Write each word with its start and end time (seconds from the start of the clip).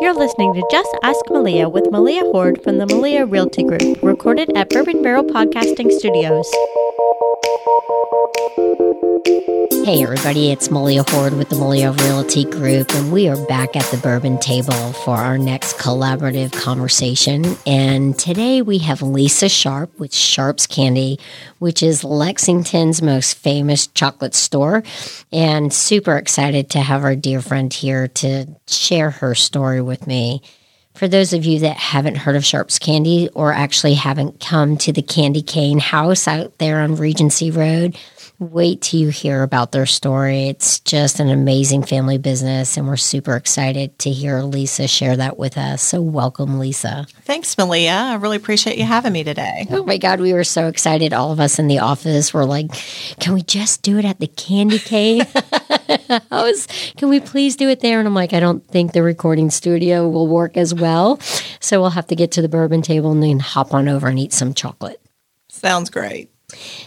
You're 0.00 0.14
listening 0.14 0.54
to 0.54 0.66
Just 0.70 0.96
Ask 1.02 1.20
Malia 1.28 1.68
with 1.68 1.90
Malia 1.90 2.22
Horde 2.22 2.62
from 2.62 2.78
the 2.78 2.86
Malia 2.86 3.26
Realty 3.26 3.62
Group, 3.62 4.02
recorded 4.02 4.50
at 4.56 4.70
Bourbon 4.70 5.02
Barrel 5.02 5.24
Podcasting 5.24 5.90
Studios. 5.90 6.50
Hey, 9.90 10.04
everybody, 10.04 10.52
it's 10.52 10.70
Malia 10.70 11.02
Horde 11.08 11.36
with 11.36 11.48
the 11.48 11.56
Malia 11.56 11.90
Realty 11.90 12.44
Group, 12.44 12.94
and 12.94 13.10
we 13.10 13.26
are 13.26 13.46
back 13.46 13.74
at 13.74 13.84
the 13.86 13.96
bourbon 13.96 14.38
table 14.38 14.92
for 14.92 15.16
our 15.16 15.36
next 15.36 15.78
collaborative 15.78 16.52
conversation. 16.52 17.56
And 17.66 18.16
today 18.16 18.62
we 18.62 18.78
have 18.78 19.02
Lisa 19.02 19.48
Sharp 19.48 19.98
with 19.98 20.14
Sharp's 20.14 20.68
Candy, 20.68 21.18
which 21.58 21.82
is 21.82 22.04
Lexington's 22.04 23.02
most 23.02 23.34
famous 23.34 23.88
chocolate 23.88 24.36
store. 24.36 24.84
And 25.32 25.72
super 25.72 26.16
excited 26.16 26.70
to 26.70 26.78
have 26.78 27.02
our 27.02 27.16
dear 27.16 27.40
friend 27.40 27.74
here 27.74 28.06
to 28.06 28.46
share 28.68 29.10
her 29.10 29.34
story 29.34 29.82
with 29.82 30.06
me. 30.06 30.40
For 30.94 31.08
those 31.08 31.32
of 31.32 31.44
you 31.44 31.58
that 31.60 31.76
haven't 31.76 32.18
heard 32.18 32.36
of 32.36 32.44
Sharp's 32.44 32.78
Candy 32.78 33.28
or 33.34 33.52
actually 33.52 33.94
haven't 33.94 34.38
come 34.38 34.76
to 34.76 34.92
the 34.92 35.02
Candy 35.02 35.42
Cane 35.42 35.80
House 35.80 36.28
out 36.28 36.58
there 36.58 36.78
on 36.78 36.94
Regency 36.94 37.50
Road, 37.50 37.98
wait 38.40 38.80
till 38.80 38.98
you 38.98 39.08
hear 39.10 39.42
about 39.42 39.70
their 39.70 39.84
story. 39.84 40.48
It's 40.48 40.80
just 40.80 41.20
an 41.20 41.28
amazing 41.28 41.82
family 41.82 42.16
business, 42.16 42.78
and 42.78 42.88
we're 42.88 42.96
super 42.96 43.36
excited 43.36 43.98
to 44.00 44.10
hear 44.10 44.40
Lisa 44.40 44.88
share 44.88 45.14
that 45.16 45.38
with 45.38 45.58
us. 45.58 45.82
So, 45.82 46.00
welcome, 46.00 46.58
Lisa. 46.58 47.06
Thanks, 47.22 47.56
Malia. 47.58 47.92
I 47.92 48.14
really 48.14 48.38
appreciate 48.38 48.78
you 48.78 48.84
having 48.84 49.12
me 49.12 49.24
today. 49.24 49.66
Oh 49.70 49.84
my 49.84 49.98
God, 49.98 50.20
we 50.20 50.32
were 50.32 50.42
so 50.42 50.68
excited. 50.68 51.12
All 51.12 51.32
of 51.32 51.38
us 51.38 51.58
in 51.58 51.68
the 51.68 51.80
office 51.80 52.32
were 52.32 52.46
like, 52.46 52.72
can 53.20 53.34
we 53.34 53.42
just 53.42 53.82
do 53.82 53.98
it 53.98 54.06
at 54.06 54.20
the 54.20 54.26
Candy 54.26 54.78
Cane? 54.78 55.20
I 56.08 56.20
was, 56.30 56.66
can 56.96 57.10
we 57.10 57.20
please 57.20 57.56
do 57.56 57.68
it 57.68 57.80
there? 57.80 57.98
And 57.98 58.08
I'm 58.08 58.14
like, 58.14 58.32
I 58.32 58.40
don't 58.40 58.66
think 58.66 58.92
the 58.92 59.02
recording 59.02 59.50
studio 59.50 60.08
will 60.08 60.26
work 60.26 60.56
as 60.56 60.74
well. 60.74 61.20
So, 61.60 61.80
we'll 61.82 61.90
have 61.90 62.06
to 62.06 62.16
get 62.16 62.32
to 62.32 62.42
the 62.42 62.48
bourbon 62.48 62.80
table 62.80 63.12
and 63.12 63.22
then 63.22 63.38
hop 63.38 63.74
on 63.74 63.86
over 63.86 64.08
and 64.08 64.18
eat 64.18 64.32
some 64.32 64.54
chocolate. 64.54 65.00
Sounds 65.48 65.90
great. 65.90 66.30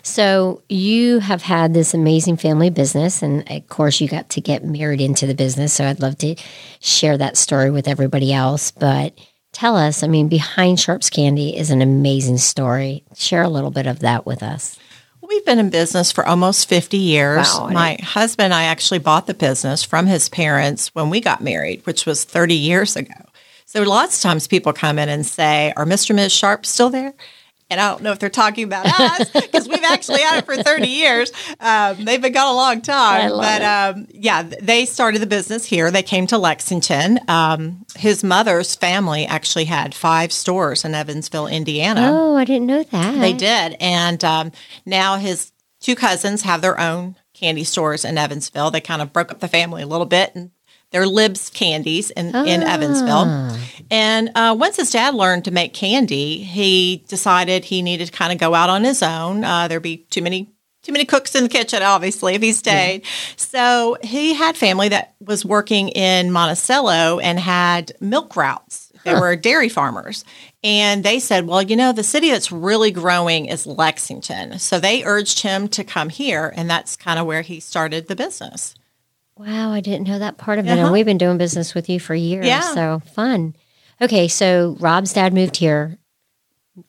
So 0.03 0.61
you 0.69 1.19
have 1.19 1.41
had 1.41 1.73
this 1.73 1.93
amazing 1.93 2.37
family 2.37 2.69
business, 2.69 3.21
and 3.21 3.49
of 3.49 3.67
course, 3.67 4.01
you 4.01 4.07
got 4.07 4.29
to 4.29 4.41
get 4.41 4.63
married 4.63 5.01
into 5.01 5.27
the 5.27 5.35
business. 5.35 5.73
So 5.73 5.85
I'd 5.85 5.99
love 5.99 6.17
to 6.19 6.35
share 6.79 7.17
that 7.17 7.37
story 7.37 7.71
with 7.71 7.87
everybody 7.87 8.33
else. 8.33 8.71
But 8.71 9.17
tell 9.51 9.75
us, 9.75 10.03
I 10.03 10.07
mean, 10.07 10.27
behind 10.27 10.79
Sharp's 10.79 11.09
Candy 11.09 11.55
is 11.57 11.69
an 11.69 11.81
amazing 11.81 12.37
story. 12.37 13.03
Share 13.15 13.43
a 13.43 13.49
little 13.49 13.71
bit 13.71 13.87
of 13.87 13.99
that 13.99 14.25
with 14.25 14.43
us. 14.43 14.77
We've 15.27 15.45
been 15.45 15.59
in 15.59 15.69
business 15.69 16.11
for 16.11 16.27
almost 16.27 16.67
50 16.67 16.97
years. 16.97 17.47
Wow, 17.53 17.69
My 17.69 17.97
husband 18.01 18.45
and 18.45 18.53
I 18.53 18.63
actually 18.63 18.99
bought 18.99 19.25
the 19.25 19.33
business 19.33 19.83
from 19.83 20.05
his 20.05 20.27
parents 20.27 20.93
when 20.93 21.09
we 21.09 21.21
got 21.21 21.41
married, 21.41 21.85
which 21.85 22.05
was 22.05 22.23
30 22.23 22.55
years 22.55 22.95
ago. 22.95 23.13
So 23.65 23.81
lots 23.83 24.17
of 24.17 24.21
times 24.21 24.47
people 24.47 24.73
come 24.73 24.99
in 24.99 25.09
and 25.09 25.25
say, 25.25 25.73
Are 25.75 25.85
Mr. 25.85 26.11
and 26.11 26.17
Ms. 26.17 26.31
Sharp 26.31 26.65
still 26.65 26.89
there? 26.89 27.13
And 27.73 27.81
I 27.81 27.89
don't 27.89 28.03
know 28.03 28.11
if 28.11 28.19
they're 28.19 28.29
talking 28.29 28.65
about 28.65 28.85
us 28.85 29.29
because 29.31 29.67
we've 29.67 29.83
actually 29.83 30.21
had 30.21 30.39
it 30.39 30.45
for 30.45 30.55
30 30.55 30.87
years. 30.87 31.31
Um, 31.59 32.05
they've 32.05 32.21
been 32.21 32.33
gone 32.33 32.53
a 32.53 32.55
long 32.55 32.81
time. 32.81 33.31
But 33.31 33.61
um, 33.63 34.07
yeah, 34.11 34.43
they 34.43 34.85
started 34.85 35.19
the 35.23 35.27
business 35.27 35.65
here. 35.65 35.89
They 35.89 36.03
came 36.03 36.27
to 36.27 36.37
Lexington. 36.37 37.19
Um, 37.27 37.83
his 37.95 38.23
mother's 38.23 38.75
family 38.75 39.25
actually 39.25 39.65
had 39.65 39.95
five 39.95 40.31
stores 40.31 40.85
in 40.85 40.93
Evansville, 40.93 41.47
Indiana. 41.47 42.11
Oh, 42.13 42.35
I 42.35 42.45
didn't 42.45 42.67
know 42.67 42.83
that. 42.83 43.19
They 43.19 43.33
did. 43.33 43.75
And 43.79 44.23
um, 44.23 44.51
now 44.85 45.17
his 45.17 45.51
two 45.79 45.95
cousins 45.95 46.43
have 46.43 46.61
their 46.61 46.79
own 46.79 47.15
candy 47.33 47.63
stores 47.63 48.05
in 48.05 48.19
Evansville. 48.19 48.69
They 48.69 48.81
kind 48.81 49.01
of 49.01 49.11
broke 49.11 49.31
up 49.31 49.39
the 49.39 49.47
family 49.47 49.81
a 49.81 49.87
little 49.87 50.05
bit 50.05 50.35
and 50.35 50.51
they're 50.93 51.05
Libs 51.07 51.49
candies 51.49 52.11
in, 52.11 52.27
in 52.33 52.63
Ah. 52.63 52.73
Evansville. 52.73 53.57
And 53.91 54.31
uh, 54.35 54.55
once 54.57 54.77
his 54.77 54.91
dad 54.91 55.13
learned 55.15 55.43
to 55.45 55.51
make 55.51 55.73
candy, 55.73 56.37
he 56.37 57.03
decided 57.09 57.65
he 57.65 57.81
needed 57.81 58.05
to 58.07 58.11
kind 58.13 58.31
of 58.31 58.39
go 58.39 58.53
out 58.53 58.69
on 58.69 58.83
his 58.85 59.03
own. 59.03 59.43
Uh, 59.43 59.67
there'd 59.67 59.83
be 59.83 59.97
too 59.97 60.21
many 60.21 60.49
too 60.83 60.91
many 60.91 61.05
cooks 61.05 61.33
in 61.33 61.43
the 61.43 61.49
kitchen, 61.49 61.81
obviously, 61.81 62.35
if 62.35 62.41
he 62.41 62.51
stayed. 62.51 63.03
So 63.37 63.95
he 64.03 64.33
had 64.33 64.57
family 64.57 64.89
that 64.89 65.13
was 65.21 65.45
working 65.45 65.87
in 65.89 66.29
Monticello 66.29 67.19
and 67.19 67.39
had 67.39 67.93
milk 68.01 68.35
routes. 68.35 68.91
They 69.05 69.13
were 69.13 69.35
dairy 69.37 69.69
farmers. 69.69 70.25
And 70.61 71.03
they 71.03 71.19
said, 71.19 71.47
well, 71.47 71.61
you 71.61 71.75
know, 71.77 71.93
the 71.93 72.03
city 72.03 72.31
that's 72.31 72.51
really 72.51 72.91
growing 72.91 73.45
is 73.45 73.65
Lexington. 73.65 74.59
So 74.59 74.77
they 74.79 75.05
urged 75.05 75.39
him 75.41 75.69
to 75.69 75.83
come 75.85 76.09
here. 76.09 76.53
And 76.55 76.69
that's 76.69 76.95
kind 76.97 77.17
of 77.17 77.25
where 77.25 77.41
he 77.43 77.59
started 77.61 78.07
the 78.09 78.15
business. 78.17 78.75
Wow, 79.37 79.71
I 79.71 79.81
didn't 79.81 80.07
know 80.07 80.19
that 80.19 80.37
part 80.37 80.59
of 80.59 80.67
it. 80.67 80.71
Uh-huh. 80.71 80.81
And 80.83 80.91
we've 80.91 81.05
been 81.05 81.17
doing 81.17 81.37
business 81.37 81.73
with 81.73 81.89
you 81.89 81.99
for 81.99 82.13
years. 82.13 82.45
Yeah. 82.45 82.73
So 82.73 83.01
fun. 83.13 83.55
Okay, 84.01 84.27
so 84.27 84.75
Rob's 84.79 85.13
dad 85.13 85.33
moved 85.33 85.57
here. 85.57 85.97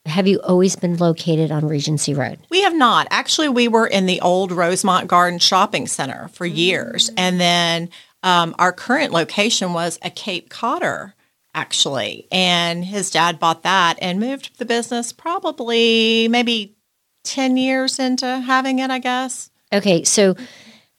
Have 0.06 0.27
you 0.27 0.41
always 0.41 0.77
been 0.77 0.97
located 0.97 1.50
on 1.50 1.69
Regency 1.69 2.15
Road? 2.15 2.38
We 2.50 2.62
have 2.62 2.75
not. 2.75 3.06
Actually, 3.10 3.50
we 3.50 3.69
were 3.69 3.87
in 3.87 4.06
the 4.06 4.21
old 4.21 4.50
Rosemont 4.50 5.09
Garden 5.09 5.38
Shopping 5.38 5.87
Center 5.87 6.28
for 6.28 6.47
years. 6.47 7.10
And 7.16 7.38
then 7.38 7.91
um, 8.22 8.54
our 8.59 8.72
current 8.72 9.12
location 9.12 9.75
was 9.75 9.99
a 10.03 10.10
Cape 10.10 10.49
Codder, 10.49 11.15
actually. 11.54 12.27
And 12.33 12.84
his 12.84 13.10
dad 13.10 13.38
bought 13.38 13.62
that 13.62 13.99
and 14.00 14.19
moved 14.19 14.59
the 14.59 14.65
business 14.65 15.12
probably 15.12 16.28
maybe 16.28 16.77
10 17.25 17.59
years 17.59 17.99
into 17.99 18.27
having 18.27 18.78
it, 18.78 18.91
I 18.91 18.99
guess. 18.99 19.50
Okay, 19.72 20.04
so 20.04 20.34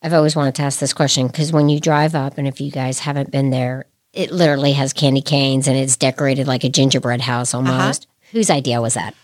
I've 0.05 0.13
always 0.13 0.35
wanted 0.35 0.53
to 0.55 0.61
ask 0.61 0.79
this 0.79 0.93
question 0.93 1.25
because 1.25 1.51
when 1.51 1.67
you 1.67 1.79
drive 1.79 2.13
up, 2.13 2.38
and 2.38 2.47
if 2.47 2.61
you 2.61 2.69
guys 2.69 2.99
haven't 2.99 3.31
been 3.31 3.49
there, 3.49 3.85
it 4.13 4.29
literally 4.29 4.73
has 4.73 4.93
candy 4.93 5.23
canes 5.23 5.67
and 5.67 5.75
it's 5.75 5.97
decorated 5.97 6.45
like 6.45 6.63
a 6.63 6.69
gingerbread 6.69 7.21
house 7.21 7.55
uh-huh. 7.55 7.71
almost. 7.71 8.05
Whose 8.31 8.51
idea 8.51 8.79
was 8.81 8.93
that? 8.93 9.16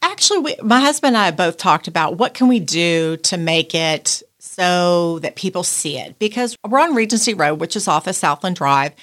Actually, 0.00 0.38
we, 0.38 0.56
my 0.62 0.80
husband 0.80 1.14
and 1.14 1.22
I 1.22 1.30
both 1.30 1.58
talked 1.58 1.88
about 1.88 2.16
what 2.16 2.32
can 2.32 2.48
we 2.48 2.58
do 2.58 3.18
to 3.18 3.36
make 3.36 3.74
it 3.74 4.22
so 4.38 5.18
that 5.18 5.36
people 5.36 5.62
see 5.62 5.98
it 5.98 6.18
because 6.18 6.56
we're 6.66 6.80
on 6.80 6.94
Regency 6.94 7.34
Road, 7.34 7.60
which 7.60 7.76
is 7.76 7.86
off 7.86 8.06
of 8.06 8.16
Southland 8.16 8.56
Drive. 8.56 8.94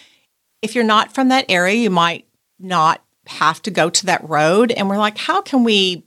If 0.63 0.73
you're 0.73 0.83
not 0.83 1.13
from 1.13 1.29
that 1.29 1.45
area, 1.49 1.75
you 1.75 1.91
might 1.91 2.25
not 2.57 3.03
have 3.27 3.61
to 3.61 3.69
go 3.69 3.91
to 3.91 4.07
that 4.07 4.27
road. 4.27 4.71
And 4.71 4.89
we're 4.89 4.97
like, 4.97 5.19
how 5.19 5.43
can 5.43 5.63
we 5.63 6.06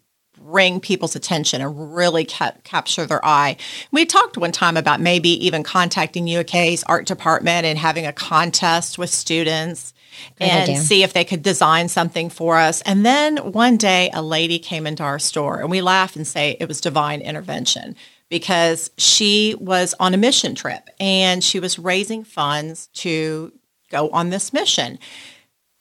bring 0.51 0.81
people's 0.81 1.15
attention 1.15 1.61
and 1.61 1.95
really 1.95 2.25
ca- 2.25 2.53
capture 2.65 3.07
their 3.07 3.25
eye? 3.25 3.57
We 3.93 4.07
talked 4.07 4.37
one 4.37 4.53
time 4.53 4.77
about 4.77 5.01
maybe 5.01 5.31
even 5.45 5.63
contacting 5.63 6.29
UK's 6.29 6.83
art 6.85 7.07
department 7.07 7.67
and 7.67 7.79
having 7.79 8.07
a 8.07 8.13
contest 8.13 8.99
with 8.99 9.11
students 9.11 9.95
and 10.39 10.71
idea. 10.71 10.81
see 10.81 11.03
if 11.03 11.13
they 11.13 11.25
could 11.25 11.43
design 11.43 11.89
something 11.89 12.31
for 12.31 12.57
us. 12.57 12.83
And 12.83 13.05
then 13.07 13.37
one 13.39 13.77
day 13.77 14.11
a 14.13 14.23
lady 14.23 14.59
came 14.59 14.87
into 14.87 15.03
our 15.03 15.19
store 15.19 15.61
and 15.61 15.71
we 15.71 15.81
laugh 15.81 16.17
and 16.17 16.27
say 16.27 16.57
it 16.59 16.69
was 16.69 16.81
divine 16.81 17.21
intervention 17.21 17.97
because 18.29 18.91
she 18.97 19.55
was 19.59 19.95
on 19.99 20.15
a 20.15 20.17
mission 20.17 20.55
trip 20.55 20.89
and 20.99 21.43
she 21.43 21.61
was 21.61 21.79
raising 21.79 22.25
funds 22.25 22.89
to 22.95 23.53
go 23.91 24.09
on 24.11 24.31
this 24.31 24.53
mission. 24.53 24.99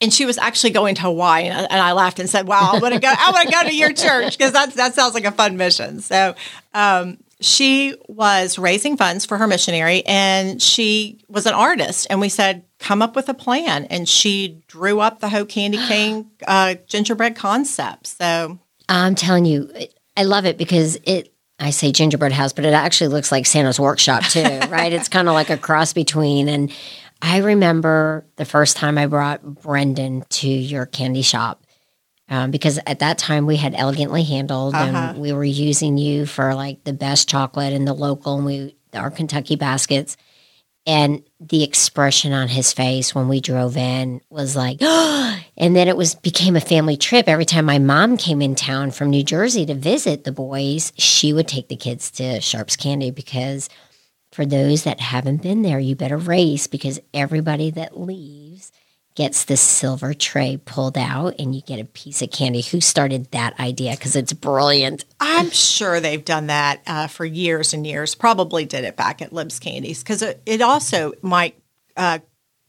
And 0.01 0.13
she 0.13 0.25
was 0.25 0.37
actually 0.37 0.69
going 0.69 0.95
to 0.95 1.01
Hawaii, 1.01 1.43
and 1.43 1.57
I, 1.57 1.63
and 1.63 1.81
I 1.81 1.91
laughed 1.91 2.19
and 2.19 2.29
said, 2.29 2.47
"Wow, 2.47 2.71
I 2.73 2.79
want 2.79 2.93
to 2.93 3.01
go. 3.01 3.09
I 3.09 3.31
want 3.31 3.49
to 3.49 3.53
go 3.53 3.63
to 3.63 3.75
your 3.75 3.91
church 3.91 4.37
because 4.37 4.53
that 4.53 4.73
that 4.75 4.95
sounds 4.95 5.13
like 5.13 5.25
a 5.25 5.31
fun 5.31 5.57
mission." 5.57 5.99
So, 5.99 6.35
um, 6.73 7.17
she 7.41 7.95
was 8.07 8.57
raising 8.57 8.95
funds 8.95 9.25
for 9.25 9.37
her 9.37 9.47
missionary, 9.47 10.05
and 10.05 10.61
she 10.61 11.19
was 11.27 11.45
an 11.45 11.53
artist. 11.53 12.07
And 12.09 12.21
we 12.21 12.29
said, 12.29 12.63
"Come 12.79 13.01
up 13.01 13.15
with 13.15 13.27
a 13.27 13.33
plan." 13.33 13.85
And 13.85 14.07
she 14.07 14.61
drew 14.67 15.01
up 15.01 15.19
the 15.19 15.27
whole 15.29 15.45
candy 15.45 15.77
cane 15.87 16.31
uh, 16.47 16.75
gingerbread 16.87 17.35
concept. 17.35 18.07
So, 18.07 18.57
I'm 18.87 19.15
telling 19.15 19.43
you, 19.43 19.69
I 20.15 20.23
love 20.23 20.45
it 20.45 20.57
because 20.57 20.97
it. 21.03 21.33
I 21.61 21.71
say 21.71 21.91
gingerbread 21.91 22.31
house, 22.31 22.53
but 22.53 22.63
it 22.63 22.71
actually 22.71 23.09
looks 23.09 23.33
like 23.33 23.45
Santa's 23.45 23.81
workshop 23.81 24.23
too, 24.23 24.39
right? 24.69 24.93
it's 24.93 25.09
kind 25.09 25.27
of 25.27 25.33
like 25.33 25.49
a 25.49 25.57
cross 25.57 25.91
between. 25.91 26.47
And 26.47 26.71
I 27.21 27.37
remember 27.39 28.25
the 28.37 28.45
first 28.45 28.77
time 28.77 28.97
I 28.97 29.05
brought 29.07 29.43
Brendan 29.43 30.23
to 30.29 30.47
your 30.47 30.85
candy 30.85 31.21
shop 31.21 31.63
um, 32.29 32.51
because 32.51 32.79
at 32.85 32.99
that 32.99 33.17
time 33.17 33.45
we 33.45 33.57
had 33.57 33.73
elegantly 33.75 34.23
handled 34.23 34.75
and 34.75 35.19
we 35.19 35.33
were 35.33 35.43
using 35.43 35.97
you 35.97 36.25
for 36.25 36.53
like 36.55 36.83
the 36.83 36.93
best 36.93 37.27
chocolate 37.27 37.73
and 37.73 37.87
the 37.87 37.93
local 37.93 38.37
and 38.37 38.45
we 38.45 38.75
our 38.93 39.11
Kentucky 39.11 39.55
baskets. 39.55 40.17
And 40.85 41.23
the 41.39 41.63
expression 41.63 42.31
on 42.31 42.47
his 42.47 42.73
face 42.73 43.13
when 43.13 43.27
we 43.27 43.41
drove 43.41 43.77
in 43.77 44.21
was 44.29 44.55
like, 44.55 44.81
and 44.81 45.75
then 45.75 45.87
it 45.87 45.97
was 45.97 46.15
became 46.15 46.55
a 46.55 46.61
family 46.61 46.97
trip. 46.97 47.27
Every 47.27 47.45
time 47.45 47.65
my 47.65 47.79
mom 47.79 48.17
came 48.17 48.41
in 48.41 48.55
town 48.55 48.91
from 48.91 49.09
New 49.09 49.23
Jersey 49.23 49.65
to 49.65 49.75
visit 49.75 50.23
the 50.23 50.31
boys, 50.31 50.93
she 50.97 51.33
would 51.33 51.47
take 51.47 51.67
the 51.67 51.75
kids 51.75 52.09
to 52.11 52.39
Sharp's 52.41 52.75
Candy 52.75 53.11
because 53.11 53.69
for 54.31 54.45
those 54.45 54.83
that 54.83 54.99
haven't 54.99 55.41
been 55.41 55.61
there, 55.61 55.79
you 55.79 55.95
better 55.95 56.17
race 56.17 56.67
because 56.67 56.99
everybody 57.13 57.71
that 57.71 57.99
leaves 57.99 58.71
gets 59.15 59.43
this 59.45 59.59
silver 59.59 60.13
tray 60.13 60.57
pulled 60.63 60.97
out 60.97 61.35
and 61.39 61.53
you 61.53 61.61
get 61.61 61.79
a 61.79 61.85
piece 61.85 62.21
of 62.21 62.31
candy. 62.31 62.61
Who 62.61 62.79
started 62.79 63.31
that 63.31 63.59
idea? 63.59 63.91
Because 63.91 64.15
it's 64.15 64.31
brilliant. 64.31 65.03
I'm 65.19 65.49
sure 65.49 65.99
they've 65.99 66.23
done 66.23 66.47
that 66.47 66.81
uh, 66.87 67.07
for 67.07 67.25
years 67.25 67.73
and 67.73 67.85
years. 67.85 68.15
Probably 68.15 68.65
did 68.65 68.85
it 68.85 68.95
back 68.95 69.21
at 69.21 69.33
Libs 69.33 69.59
Candies 69.59 70.03
because 70.03 70.21
it, 70.21 70.41
it 70.45 70.61
also 70.61 71.11
might 71.21 71.59
uh, 71.97 72.19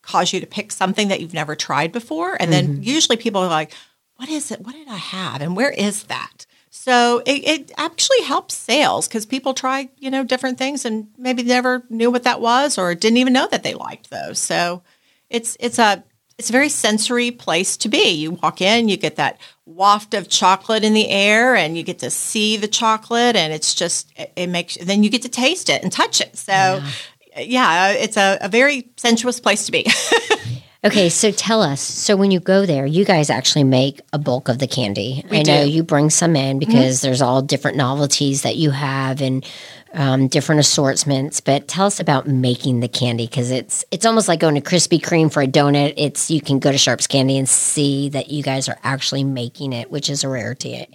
cause 0.02 0.32
you 0.32 0.40
to 0.40 0.46
pick 0.46 0.72
something 0.72 1.08
that 1.08 1.20
you've 1.20 1.34
never 1.34 1.54
tried 1.54 1.92
before. 1.92 2.36
And 2.40 2.52
then 2.52 2.82
usually 2.82 3.16
people 3.16 3.42
are 3.42 3.48
like, 3.48 3.72
what 4.16 4.28
is 4.28 4.50
it? 4.50 4.60
What 4.60 4.74
did 4.74 4.88
I 4.88 4.96
have? 4.96 5.42
And 5.42 5.54
where 5.54 5.70
is 5.70 6.04
that? 6.04 6.46
So 6.70 7.20
it, 7.26 7.46
it 7.46 7.72
actually 7.76 8.22
helps 8.22 8.54
sales 8.54 9.08
because 9.08 9.26
people 9.26 9.54
try, 9.54 9.90
you 9.98 10.08
know, 10.08 10.22
different 10.22 10.56
things 10.56 10.84
and 10.84 11.08
maybe 11.18 11.42
never 11.42 11.84
knew 11.90 12.10
what 12.10 12.22
that 12.22 12.40
was 12.40 12.78
or 12.78 12.94
didn't 12.94 13.18
even 13.18 13.32
know 13.32 13.48
that 13.48 13.64
they 13.64 13.74
liked 13.74 14.08
those. 14.08 14.38
So 14.38 14.82
it's 15.28 15.56
it's 15.58 15.80
a 15.80 16.04
it's 16.38 16.48
a 16.48 16.52
very 16.52 16.70
sensory 16.70 17.32
place 17.32 17.76
to 17.76 17.88
be. 17.88 18.12
You 18.12 18.30
walk 18.30 18.62
in, 18.62 18.88
you 18.88 18.96
get 18.96 19.16
that 19.16 19.38
waft 19.66 20.14
of 20.14 20.28
chocolate 20.28 20.84
in 20.84 20.94
the 20.94 21.10
air, 21.10 21.54
and 21.54 21.76
you 21.76 21.82
get 21.82 21.98
to 21.98 22.08
see 22.08 22.56
the 22.56 22.66
chocolate, 22.66 23.36
and 23.36 23.52
it's 23.52 23.74
just 23.74 24.10
it, 24.16 24.32
it 24.36 24.46
makes. 24.46 24.76
Then 24.76 25.02
you 25.02 25.10
get 25.10 25.22
to 25.22 25.28
taste 25.28 25.68
it 25.68 25.82
and 25.82 25.92
touch 25.92 26.22
it. 26.22 26.38
So, 26.38 26.52
yeah, 26.52 27.42
yeah 27.42 27.90
it's 27.90 28.16
a, 28.16 28.38
a 28.40 28.48
very 28.48 28.90
sensuous 28.96 29.38
place 29.38 29.66
to 29.66 29.72
be. 29.72 29.86
Okay, 30.82 31.10
so 31.10 31.30
tell 31.30 31.62
us. 31.62 31.80
So 31.82 32.16
when 32.16 32.30
you 32.30 32.40
go 32.40 32.64
there, 32.64 32.86
you 32.86 33.04
guys 33.04 33.28
actually 33.28 33.64
make 33.64 34.00
a 34.14 34.18
bulk 34.18 34.48
of 34.48 34.58
the 34.58 34.66
candy. 34.66 35.22
I 35.30 35.38
know 35.38 35.42
do. 35.42 35.50
Mm-hmm. 35.50 35.70
you 35.70 35.82
bring 35.82 36.08
some 36.08 36.34
in 36.36 36.58
because 36.58 37.02
there's 37.02 37.20
all 37.20 37.42
different 37.42 37.76
novelties 37.76 38.42
that 38.42 38.56
you 38.56 38.70
have 38.70 39.20
and 39.20 39.44
um, 39.92 40.28
different 40.28 40.60
assortments. 40.60 41.42
But 41.42 41.68
tell 41.68 41.84
us 41.84 42.00
about 42.00 42.26
making 42.26 42.80
the 42.80 42.88
candy 42.88 43.26
because 43.26 43.50
it's 43.50 43.84
it's 43.90 44.06
almost 44.06 44.26
like 44.26 44.40
going 44.40 44.54
to 44.54 44.62
Krispy 44.62 44.98
Kreme 44.98 45.30
for 45.30 45.42
a 45.42 45.46
donut. 45.46 45.94
It's 45.98 46.30
you 46.30 46.40
can 46.40 46.58
go 46.58 46.72
to 46.72 46.78
Sharps 46.78 47.06
Candy 47.06 47.36
and 47.36 47.48
see 47.48 48.08
that 48.10 48.30
you 48.30 48.42
guys 48.42 48.66
are 48.66 48.78
actually 48.82 49.24
making 49.24 49.74
it, 49.74 49.90
which 49.90 50.08
is 50.08 50.24
a 50.24 50.30
rarity. 50.30 50.86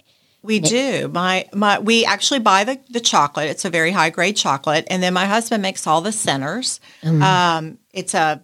We 0.42 0.60
do. 0.60 1.08
My 1.08 1.48
my 1.52 1.78
we 1.80 2.04
actually 2.04 2.40
buy 2.40 2.64
the 2.64 2.80
the 2.88 3.00
chocolate. 3.00 3.50
It's 3.50 3.64
a 3.64 3.70
very 3.70 3.92
high 3.92 4.10
grade 4.10 4.36
chocolate, 4.36 4.86
and 4.90 5.02
then 5.02 5.12
my 5.12 5.26
husband 5.26 5.62
makes 5.62 5.86
all 5.86 6.00
the 6.00 6.12
centers. 6.12 6.80
Um, 7.04 7.78
it's 7.92 8.14
a 8.14 8.42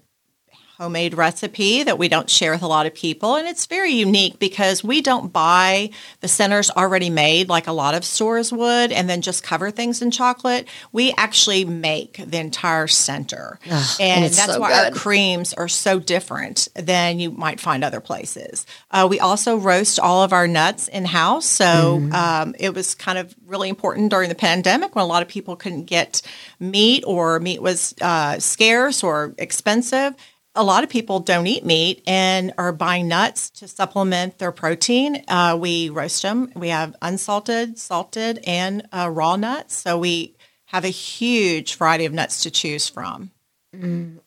homemade 0.79 1.15
recipe 1.15 1.83
that 1.83 1.99
we 1.99 2.09
don't 2.09 2.29
share 2.29 2.53
with 2.53 2.63
a 2.63 2.67
lot 2.67 2.87
of 2.87 2.95
people, 2.95 3.37
and 3.37 3.47
it's 3.47 3.67
very 3.67 3.93
unique 3.93 4.39
because 4.39 4.83
we 4.83 5.01
don't 5.01 5.33
buy 5.33 5.91
the 6.21 6.29
centers 6.29 6.71
already 6.71 7.11
made 7.11 7.49
like 7.49 7.67
a 7.67 7.73
lot 7.73 7.95
of 7.95 8.05
stores 8.05 8.53
would, 8.53 8.91
and 8.91 9.09
then 9.09 9.21
just 9.21 9.43
cover 9.43 9.71
things 9.71 10.03
in 10.03 10.11
chocolate. 10.11 10.67
We 10.91 11.15
actually 11.17 11.65
make 11.65 12.17
the 12.17 12.39
entire 12.39 12.87
center, 12.87 13.59
and 13.65 14.25
and, 14.25 14.25
that's 14.25 14.55
so 14.55 14.61
why 14.61 14.87
our 14.87 14.91
creams 14.91 15.53
are 15.55 15.69
so 15.69 15.99
different 15.99 16.69
than 16.75 17.21
you 17.21 17.31
might 17.31 17.61
find 17.61 17.85
other 17.85 18.01
places. 18.01 18.67
Uh, 18.91 19.07
we 19.09 19.21
also 19.21 19.57
roast 19.57 20.01
all 20.01 20.23
of 20.23 20.33
our 20.33 20.49
nuts 20.49 20.89
in 20.89 21.05
house, 21.05 21.47
so 21.47 21.73
Mm-hmm. 21.73 22.15
um, 22.15 22.55
it 22.59 22.75
was 22.75 22.95
kind 22.95 23.19
of 23.19 23.35
really 23.47 23.69
important 23.69 24.11
during 24.11 24.29
the 24.29 24.35
pandemic 24.35 24.95
when 24.95 25.05
a 25.05 25.09
lot 25.09 25.23
of 25.23 25.29
people 25.29 25.57
couldn't 25.57 25.85
get 25.85 26.23
meat 26.61 27.05
or 27.07 27.39
meat 27.41 27.61
was 27.61 27.95
uh, 28.01 28.39
scarce 28.39 29.03
or 29.03 29.35
expensive. 29.39 30.15
A 30.55 30.63
lot 30.63 30.85
of 30.85 30.91
people 30.91 31.21
don't 31.21 31.47
eat 31.47 31.65
meat 31.65 32.03
and 32.07 32.53
are 32.59 32.73
buying 32.73 33.09
nuts 33.09 33.49
to 33.51 33.69
supplement 33.69 34.39
their 34.39 34.53
protein. 34.53 35.25
Uh, 35.27 35.57
we 35.59 35.89
roast 35.89 36.23
them. 36.23 36.53
We 36.55 36.69
have 36.69 36.95
unsalted, 37.01 37.79
salted, 37.79 38.41
and 38.47 38.87
uh, 38.93 39.09
raw 39.11 39.37
nuts. 39.37 39.75
So 39.75 39.99
we 39.99 40.37
have 40.67 40.85
a 40.85 40.89
huge 40.89 41.77
variety 41.77 42.05
of 42.05 42.13
nuts 42.13 42.43
to 42.43 42.51
choose 42.51 42.89
from. 42.89 43.31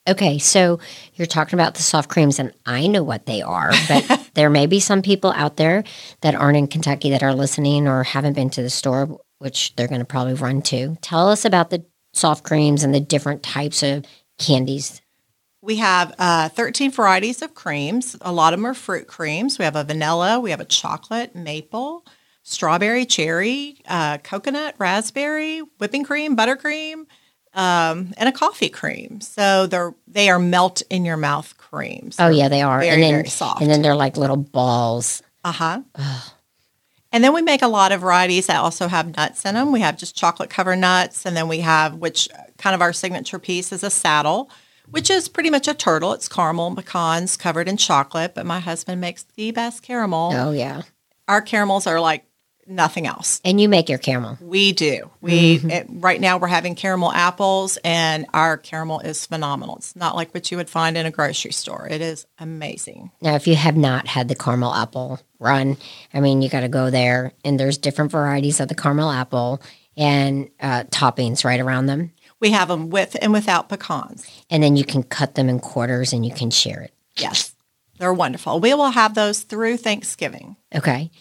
Okay, 0.08 0.40
so 0.40 0.80
you're 1.14 1.28
talking 1.28 1.60
about 1.60 1.76
the 1.76 1.84
soft 1.84 2.10
creams, 2.10 2.40
and 2.40 2.52
I 2.66 2.88
know 2.88 3.04
what 3.04 3.28
they 3.28 3.44
are, 3.44 3.72
but 3.88 4.30
there 4.34 4.50
may 4.50 4.66
be 4.66 4.80
some 4.80 5.04
people 5.04 5.32
out 5.34 5.58
there 5.58 5.84
that 6.22 6.34
aren't 6.34 6.58
in 6.58 6.68
Kentucky 6.68 7.12
that 7.12 7.22
are 7.22 7.36
listening 7.36 7.88
or 7.88 8.04
haven't 8.04 8.34
been 8.34 8.50
to 8.52 8.64
the 8.64 8.72
store, 8.72 9.20
which 9.38 9.76
they're 9.76 9.88
going 9.88 10.02
to 10.02 10.06
probably 10.06 10.34
run 10.34 10.64
to. 10.64 10.98
Tell 11.02 11.30
us 11.30 11.46
about 11.46 11.70
the 11.70 11.86
soft 12.14 12.44
creams 12.44 12.84
and 12.84 12.94
the 12.94 13.00
different 13.00 13.44
types 13.44 13.84
of 13.84 14.04
candies. 14.40 15.00
We 15.66 15.78
have 15.78 16.14
uh, 16.20 16.50
13 16.50 16.92
varieties 16.92 17.42
of 17.42 17.56
creams. 17.56 18.16
A 18.22 18.32
lot 18.32 18.54
of 18.54 18.60
them 18.60 18.68
are 18.68 18.76
fruit 18.76 19.08
creams. 19.08 19.58
We 19.58 19.66
have 19.66 19.76
a 19.76 19.84
vanilla, 19.84 20.40
we 20.40 20.52
have 20.52 20.60
a 20.60 20.66
chocolate, 20.66 21.36
maple, 21.36 22.06
strawberry, 22.44 23.04
cherry, 23.04 23.82
uh, 23.88 24.20
coconut, 24.20 24.76
raspberry, 24.78 25.62
whipping 25.80 26.04
cream, 26.04 26.38
buttercream, 26.38 27.08
um, 27.56 28.14
and 28.16 28.30
a 28.30 28.32
coffee 28.32 28.70
cream. 28.70 29.22
So 29.22 29.66
they're 29.66 29.96
they 30.08 30.30
are 30.30 30.38
melt 30.38 30.84
in 30.92 31.04
your 31.04 31.18
mouth 31.18 31.58
creams. 31.58 32.18
Oh 32.20 32.30
yeah, 32.30 32.48
they 32.48 32.62
are, 32.62 32.82
Very, 32.82 32.92
and 32.92 33.02
then 33.02 33.14
very 33.16 33.30
soft. 33.30 33.62
and 33.62 33.72
then 33.72 33.82
they're 33.82 33.96
like 33.96 34.18
little 34.18 34.38
balls. 34.38 35.24
Uh 35.44 35.52
huh. 35.52 35.82
And 37.12 37.24
then 37.24 37.34
we 37.34 37.42
make 37.42 37.62
a 37.62 37.68
lot 37.68 37.92
of 37.92 38.02
varieties 38.02 38.48
that 38.48 38.58
also 38.58 38.88
have 38.88 39.16
nuts 39.16 39.46
in 39.46 39.56
them. 39.56 39.72
We 39.72 39.80
have 39.80 39.98
just 39.98 40.16
chocolate 40.16 40.50
covered 40.52 40.76
nuts, 40.76 41.26
and 41.26 41.36
then 41.36 41.48
we 41.48 41.62
have 41.62 41.96
which 41.96 42.30
uh, 42.32 42.38
kind 42.60 42.76
of 42.76 42.82
our 42.82 42.94
signature 42.94 43.40
piece 43.40 43.72
is 43.72 43.84
a 43.84 43.90
saddle, 43.90 44.50
which 44.92 45.10
is 45.10 45.28
pretty 45.30 45.50
much 45.50 45.68
a 45.68 45.74
turtle. 45.74 46.14
It's 46.14 46.28
caramel 46.30 46.68
and 46.68 46.78
pecans 46.78 47.38
covered 47.38 47.68
in 47.68 47.78
chocolate, 47.78 48.34
but 48.36 48.46
my 48.46 48.60
husband 48.60 49.02
makes 49.02 49.24
the 49.36 49.52
best 49.52 49.82
caramel. 49.84 50.32
Oh 50.34 50.52
yeah, 50.52 50.84
Our 51.28 51.42
caramels 51.42 51.88
are 51.88 52.00
like 52.00 52.26
nothing 52.68 53.06
else. 53.06 53.42
and 53.46 53.62
you 53.62 53.70
make 53.70 53.90
your 53.90 54.00
caramel. 54.00 54.40
We 54.42 54.72
do. 54.72 55.12
We 55.22 55.60
it, 55.64 55.86
right 55.88 56.20
now 56.20 56.38
we're 56.40 56.48
having 56.48 56.74
caramel 56.74 57.12
apples, 57.12 57.78
and 57.84 58.26
our 58.34 58.58
caramel 58.58 59.02
is 59.02 59.24
phenomenal. 59.26 59.76
It's 59.78 59.96
not 59.96 60.16
like 60.16 60.34
what 60.34 60.50
you 60.50 60.58
would 60.58 60.70
find 60.70 60.98
in 60.98 61.06
a 61.06 61.12
grocery 61.12 61.52
store. 61.52 61.88
It 61.90 62.02
is 62.02 62.26
amazing. 62.40 63.12
Now, 63.22 63.36
if 63.36 63.46
you 63.46 63.56
have 63.56 63.78
not 63.78 64.08
had 64.08 64.30
the 64.30 64.36
caramel 64.36 64.74
apple 64.74 65.20
run, 65.40 65.78
I 66.12 66.22
mean, 66.22 66.42
you 66.42 66.50
got 66.50 66.62
to 66.62 66.68
go 66.68 66.90
there, 66.90 67.34
and 67.44 67.60
there's 67.60 67.78
different 67.78 68.12
varieties 68.12 68.60
of 68.60 68.68
the 68.68 68.76
caramel 68.76 69.12
apple 69.12 69.62
and 69.96 70.50
uh, 70.60 70.86
toppings 70.86 71.46
right 71.46 71.60
around 71.60 71.86
them. 71.86 72.12
We 72.42 72.52
have 72.52 72.68
them 72.68 72.90
with 72.90 73.16
and 73.22 73.32
without 73.32 73.70
pecans. 73.70 74.26
and 74.50 74.62
then 74.62 74.76
you 74.76 74.84
can 74.84 75.04
cut 75.04 75.36
them 75.36 75.48
in 75.50 75.60
quarters 75.60 76.14
and 76.14 76.26
you 76.26 76.34
can 76.34 76.52
share 76.52 76.82
it. 76.82 76.94
Yes, 77.18 77.56
they're 77.98 78.14
wonderful. 78.14 78.60
We 78.60 78.74
will 78.74 78.92
have 78.92 79.16
those 79.16 79.42
through 79.42 79.78
Thanksgiving. 79.78 80.58
Okay. 80.74 81.12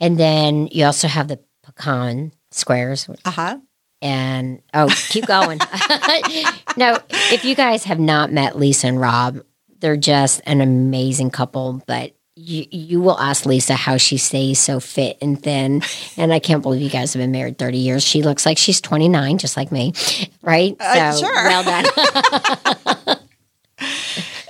And 0.00 0.18
then 0.18 0.66
you 0.72 0.84
also 0.84 1.06
have 1.08 1.28
the 1.28 1.38
pecan 1.62 2.32
squares 2.50 3.08
Uh 3.24 3.30
huh. 3.30 3.58
and 4.02 4.60
oh, 4.74 4.88
keep 5.08 5.26
going. 5.26 5.58
no, 6.76 6.98
if 7.30 7.44
you 7.44 7.54
guys 7.54 7.84
have 7.84 8.00
not 8.00 8.32
met 8.32 8.58
Lisa 8.58 8.88
and 8.88 9.00
Rob, 9.00 9.40
they're 9.78 9.96
just 9.96 10.40
an 10.46 10.60
amazing 10.60 11.30
couple, 11.30 11.82
but 11.86 12.15
you, 12.36 12.66
you 12.70 13.00
will 13.00 13.18
ask 13.18 13.46
Lisa 13.46 13.74
how 13.74 13.96
she 13.96 14.18
stays 14.18 14.60
so 14.60 14.78
fit 14.78 15.16
and 15.22 15.42
thin. 15.42 15.82
And 16.16 16.32
I 16.32 16.38
can't 16.38 16.62
believe 16.62 16.82
you 16.82 16.90
guys 16.90 17.14
have 17.14 17.20
been 17.20 17.32
married 17.32 17.58
30 17.58 17.78
years. 17.78 18.04
She 18.04 18.22
looks 18.22 18.44
like 18.44 18.58
she's 18.58 18.80
29, 18.80 19.38
just 19.38 19.56
like 19.56 19.72
me, 19.72 19.94
right? 20.42 20.76
Uh, 20.78 21.12
so 21.12 21.24
sure. 21.24 21.34
well 21.34 21.64
done. 21.64 23.18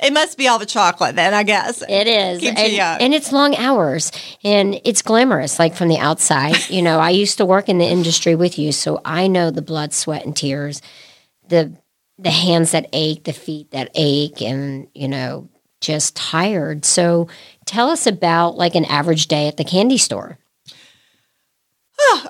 It 0.03 0.13
must 0.13 0.39
be 0.39 0.47
all 0.47 0.61
the 0.61 0.67
chocolate 0.67 1.17
then, 1.17 1.35
I 1.35 1.43
guess. 1.43 1.83
It 1.83 2.07
is. 2.07 2.39
Keeps 2.41 2.61
And, 2.61 3.03
and 3.03 3.15
it's 3.15 3.33
long 3.33 3.57
hours 3.57 4.13
and 4.45 4.81
it's 4.85 5.03
glamorous, 5.03 5.59
like 5.59 5.75
from 5.75 5.89
the 5.89 5.99
outside. 5.99 6.69
You 6.69 6.83
know, 6.83 7.01
I 7.01 7.11
used 7.11 7.39
to 7.39 7.45
work 7.45 7.69
in 7.69 7.79
the 7.79 7.87
industry 7.87 8.37
with 8.37 8.57
you, 8.57 8.71
so 8.71 9.01
I 9.05 9.27
know 9.27 9.51
the 9.51 9.63
blood, 9.63 9.93
sweat, 9.93 10.25
and 10.25 10.37
tears, 10.37 10.81
the 11.49 11.73
the 12.19 12.31
hands 12.31 12.71
that 12.71 12.89
ache, 12.93 13.25
the 13.25 13.33
feet 13.33 13.73
that 13.73 13.91
ache, 13.95 14.41
and 14.43 14.87
you 14.95 15.09
know, 15.09 15.49
just 15.81 16.15
tired. 16.15 16.85
So 16.85 17.29
tell 17.67 17.91
us 17.91 18.07
about 18.07 18.57
like 18.57 18.75
an 18.75 18.87
average 18.87 19.27
day 19.27 19.49
at 19.49 19.57
the 19.59 19.65
candy 19.65 19.99
store. 19.99 20.39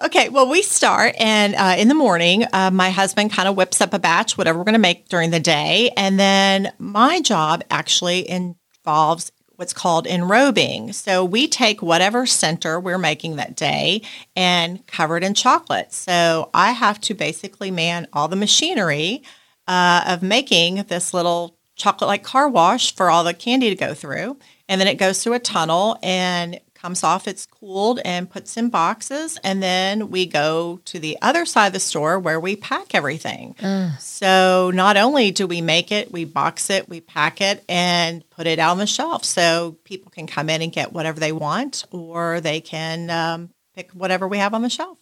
Okay, 0.03 0.29
well, 0.29 0.49
we 0.49 0.63
start, 0.63 1.15
and 1.19 1.55
uh, 1.55 1.75
in 1.79 1.89
the 1.89 1.95
morning, 1.95 2.45
uh, 2.53 2.71
my 2.71 2.91
husband 2.91 3.33
kind 3.33 3.49
of 3.49 3.57
whips 3.57 3.81
up 3.81 3.93
a 3.95 3.99
batch, 3.99 4.39
whatever 4.39 4.59
we're 4.59 4.65
going 4.65 4.75
to 4.75 4.79
make 4.79 5.09
during 5.09 5.31
the 5.31 5.41
day. 5.41 5.91
And 5.97 6.19
then 6.19 6.73
my 6.79 7.21
job 7.21 7.65
actually 7.71 8.29
involves 8.29 9.33
what's 9.57 9.73
called 9.73 10.07
enrobing. 10.07 10.95
So 10.95 11.25
we 11.25 11.49
take 11.49 11.83
whatever 11.83 12.27
center 12.27 12.79
we're 12.79 12.99
making 12.99 13.37
that 13.37 13.57
day 13.57 14.03
and 14.35 14.87
cover 14.87 15.17
it 15.17 15.25
in 15.25 15.35
chocolate. 15.35 15.93
So 15.93 16.51
I 16.53 16.73
have 16.73 17.01
to 17.03 17.15
basically 17.15 17.71
man 17.71 18.07
all 18.13 18.29
the 18.29 18.37
machinery 18.37 19.23
uh, 19.67 20.05
of 20.07 20.23
making 20.23 20.85
this 20.85 21.15
little 21.15 21.57
chocolate 21.75 22.09
like 22.09 22.23
car 22.23 22.49
wash 22.49 22.95
for 22.95 23.11
all 23.11 23.25
the 23.25 23.35
candy 23.35 23.71
to 23.71 23.77
go 23.77 23.95
through. 23.95 24.39
And 24.69 24.81
then 24.81 24.89
it 24.89 24.97
goes 24.97 25.23
through 25.23 25.35
a 25.35 25.39
tunnel 25.39 25.99
and 26.03 26.61
comes 26.75 27.03
off, 27.03 27.27
it's 27.27 27.47
cooled 27.47 28.01
and 28.05 28.29
puts 28.31 28.57
in 28.57 28.69
boxes. 28.69 29.39
And 29.43 29.63
then 29.63 30.11
we 30.11 30.27
go 30.27 30.81
to 30.85 30.99
the 30.99 31.17
other 31.23 31.45
side 31.47 31.69
of 31.69 31.73
the 31.73 31.81
store 31.81 32.19
where 32.19 32.39
we 32.39 32.55
pack 32.57 32.95
everything. 32.95 33.55
So 33.99 34.71
not 34.75 34.97
only 34.97 35.31
do 35.31 35.47
we 35.47 35.61
make 35.61 35.91
it, 35.91 36.13
we 36.13 36.25
box 36.25 36.69
it, 36.71 36.89
we 36.89 37.01
pack 37.01 37.41
it, 37.41 37.65
and 37.69 38.29
put 38.31 38.47
it 38.47 38.59
out 38.59 38.73
on 38.73 38.79
the 38.79 38.87
shelf 38.87 39.25
so 39.25 39.77
people 39.85 40.11
can 40.11 40.27
come 40.27 40.51
in 40.51 40.63
and 40.63 40.71
get 40.73 40.93
whatever 40.93 41.19
they 41.19 41.33
want 41.33 41.85
or 41.91 42.41
they 42.41 42.61
can 42.61 43.09
um, 43.11 43.51
pick 43.75 43.91
whatever 43.93 44.29
we 44.29 44.39
have 44.39 44.53
on 44.55 44.63
the 44.63 44.71
shelf. 44.71 44.99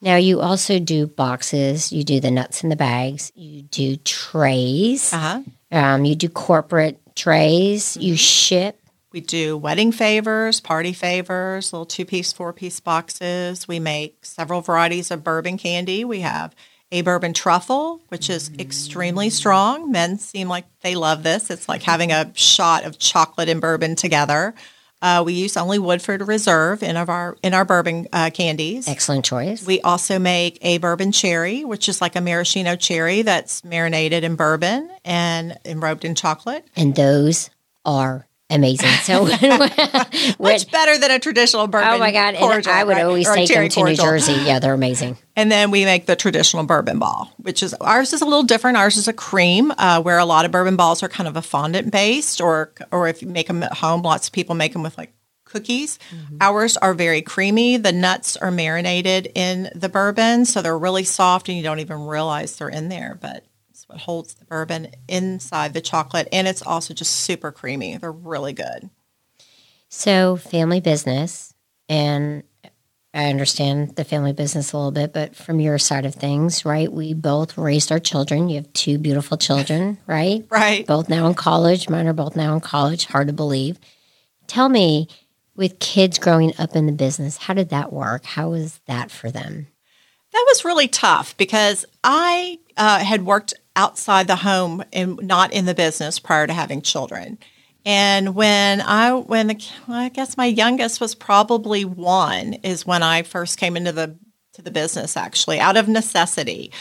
Now 0.00 0.16
you 0.16 0.40
also 0.40 0.78
do 0.78 1.06
boxes, 1.08 1.90
you 1.90 2.04
do 2.04 2.20
the 2.20 2.30
nuts 2.30 2.62
in 2.62 2.68
the 2.68 2.76
bags, 2.76 3.32
you 3.34 3.62
do 3.62 3.96
trays, 3.96 5.12
Uh-huh. 5.12 5.42
um, 5.72 6.04
you 6.04 6.14
do 6.14 6.28
corporate 6.28 7.00
trays, 7.16 7.96
you 7.96 8.16
ship. 8.16 8.78
We 9.12 9.20
do 9.20 9.56
wedding 9.56 9.92
favors, 9.92 10.60
party 10.60 10.92
favors, 10.92 11.72
little 11.72 11.86
two 11.86 12.04
piece, 12.04 12.32
four 12.32 12.52
piece 12.52 12.78
boxes. 12.80 13.66
We 13.66 13.80
make 13.80 14.24
several 14.24 14.60
varieties 14.60 15.10
of 15.10 15.24
bourbon 15.24 15.56
candy. 15.56 16.04
We 16.04 16.20
have 16.20 16.54
a 16.92 17.02
bourbon 17.02 17.34
truffle, 17.34 18.00
which 18.08 18.28
is 18.30 18.50
extremely 18.58 19.30
strong. 19.30 19.90
Men 19.90 20.18
seem 20.18 20.48
like 20.48 20.64
they 20.82 20.94
love 20.94 21.22
this. 21.22 21.50
It's 21.50 21.68
like 21.68 21.82
having 21.82 22.12
a 22.12 22.32
shot 22.34 22.84
of 22.84 22.98
chocolate 22.98 23.48
and 23.48 23.60
bourbon 23.60 23.96
together. 23.96 24.54
Uh, 25.00 25.22
we 25.24 25.32
use 25.32 25.56
only 25.56 25.78
Woodford 25.78 26.26
Reserve 26.26 26.82
in 26.82 26.96
of 26.96 27.08
our 27.08 27.36
in 27.42 27.54
our 27.54 27.64
bourbon 27.64 28.08
uh, 28.12 28.30
candies. 28.30 28.88
Excellent 28.88 29.24
choice. 29.24 29.64
We 29.64 29.80
also 29.82 30.18
make 30.18 30.58
a 30.60 30.78
bourbon 30.78 31.12
cherry, 31.12 31.64
which 31.64 31.88
is 31.88 32.00
like 32.00 32.16
a 32.16 32.20
maraschino 32.20 32.74
cherry 32.74 33.22
that's 33.22 33.62
marinated 33.64 34.24
in 34.24 34.34
bourbon 34.34 34.90
and 35.04 35.56
enrobed 35.64 36.04
in 36.04 36.14
chocolate. 36.14 36.66
and 36.76 36.94
those 36.96 37.48
are 37.84 38.26
amazing. 38.50 38.88
So, 39.02 39.24
Much 40.38 40.70
better 40.70 40.98
than 40.98 41.10
a 41.10 41.18
traditional 41.18 41.66
bourbon. 41.66 41.90
oh 41.90 41.98
my 41.98 42.12
god! 42.12 42.34
And 42.34 42.38
cordial, 42.38 42.72
I 42.72 42.84
would 42.84 42.96
right? 42.96 43.04
always 43.04 43.28
Or 43.28 43.34
take 43.34 43.48
them 43.48 43.68
to 43.68 43.84
New. 43.84 43.96
Jersey. 43.96 44.32
Yeah, 44.32 44.58
they're 44.58 44.74
amazing. 44.74 45.18
And 45.36 45.50
then 45.52 45.70
we 45.70 45.84
make 45.84 46.06
the 46.06 46.16
traditional 46.16 46.64
bourbon 46.64 46.98
ball, 46.98 47.32
which 47.38 47.62
is 47.62 47.74
ours 47.74 48.12
is 48.12 48.20
a 48.22 48.24
little 48.24 48.42
different. 48.42 48.76
Ours 48.76 48.96
is 48.96 49.08
a 49.08 49.12
cream, 49.12 49.72
uh, 49.78 50.00
where 50.02 50.18
a 50.18 50.24
lot 50.24 50.44
of 50.44 50.50
bourbon 50.52 50.76
balls 50.76 51.02
are 51.02 51.08
kind 51.08 51.28
of 51.28 51.36
a 51.36 51.42
fondant 51.42 51.90
based, 51.92 52.40
or 52.40 52.72
or 52.90 53.08
if 53.08 53.22
you 53.22 53.28
make 53.28 53.46
them 53.46 53.62
at 53.62 53.74
home, 53.74 54.02
lots 54.02 54.28
of 54.28 54.32
people 54.32 54.54
make 54.54 54.72
them 54.72 54.82
with 54.82 54.96
like 54.98 55.12
cookies. 55.44 55.98
Ours 56.42 56.76
are 56.76 56.92
very 56.92 57.22
creamy. 57.22 57.78
The 57.78 57.92
nuts 57.92 58.36
are 58.36 58.50
marinated 58.50 59.32
in 59.34 59.70
the 59.74 59.88
bourbon, 59.88 60.44
so 60.44 60.60
they're 60.60 60.76
really 60.78 61.04
soft, 61.04 61.48
and 61.48 61.56
you 61.56 61.62
don't 61.64 61.78
even 61.80 62.02
realize 62.02 62.56
they're 62.56 62.68
in 62.68 62.88
there. 62.90 63.18
But 63.20 63.44
what 63.88 64.00
holds 64.00 64.34
the 64.34 64.44
bourbon 64.44 64.88
inside 65.08 65.74
the 65.74 65.80
chocolate, 65.80 66.28
and 66.30 66.46
it's 66.46 66.62
also 66.62 66.94
just 66.94 67.12
super 67.12 67.50
creamy. 67.50 67.96
They're 67.96 68.12
really 68.12 68.52
good. 68.52 68.90
So, 69.88 70.36
family 70.36 70.80
business, 70.80 71.54
and 71.88 72.42
I 73.14 73.30
understand 73.30 73.96
the 73.96 74.04
family 74.04 74.34
business 74.34 74.72
a 74.72 74.76
little 74.76 74.92
bit, 74.92 75.14
but 75.14 75.34
from 75.34 75.58
your 75.58 75.78
side 75.78 76.04
of 76.04 76.14
things, 76.14 76.66
right? 76.66 76.92
We 76.92 77.14
both 77.14 77.56
raised 77.56 77.90
our 77.90 77.98
children. 77.98 78.50
You 78.50 78.56
have 78.56 78.72
two 78.74 78.98
beautiful 78.98 79.38
children, 79.38 79.96
right? 80.06 80.44
Right. 80.50 80.86
Both 80.86 81.08
now 81.08 81.26
in 81.26 81.34
college. 81.34 81.88
Mine 81.88 82.06
are 82.06 82.12
both 82.12 82.36
now 82.36 82.54
in 82.54 82.60
college. 82.60 83.06
Hard 83.06 83.28
to 83.28 83.32
believe. 83.32 83.78
Tell 84.46 84.68
me, 84.68 85.08
with 85.56 85.78
kids 85.78 86.18
growing 86.18 86.52
up 86.58 86.76
in 86.76 86.84
the 86.86 86.92
business, 86.92 87.38
how 87.38 87.54
did 87.54 87.70
that 87.70 87.92
work? 87.92 88.26
How 88.26 88.50
was 88.50 88.80
that 88.86 89.10
for 89.10 89.30
them? 89.30 89.68
That 90.32 90.44
was 90.46 90.64
really 90.64 90.88
tough 90.88 91.36
because 91.38 91.86
I 92.04 92.58
uh, 92.76 92.98
had 92.98 93.24
worked 93.24 93.54
outside 93.78 94.26
the 94.26 94.36
home 94.36 94.84
and 94.92 95.18
not 95.22 95.52
in 95.52 95.64
the 95.64 95.74
business 95.74 96.18
prior 96.18 96.46
to 96.46 96.52
having 96.52 96.82
children. 96.82 97.38
And 97.86 98.34
when 98.34 98.82
I 98.82 99.14
when 99.14 99.46
the, 99.46 99.70
I 99.86 100.10
guess 100.10 100.36
my 100.36 100.46
youngest 100.46 101.00
was 101.00 101.14
probably 101.14 101.84
one 101.84 102.54
is 102.54 102.84
when 102.84 103.02
I 103.02 103.22
first 103.22 103.56
came 103.56 103.76
into 103.76 103.92
the 103.92 104.18
to 104.54 104.62
the 104.62 104.72
business 104.72 105.16
actually 105.16 105.60
out 105.60 105.76
of 105.76 105.88
necessity. 105.88 106.72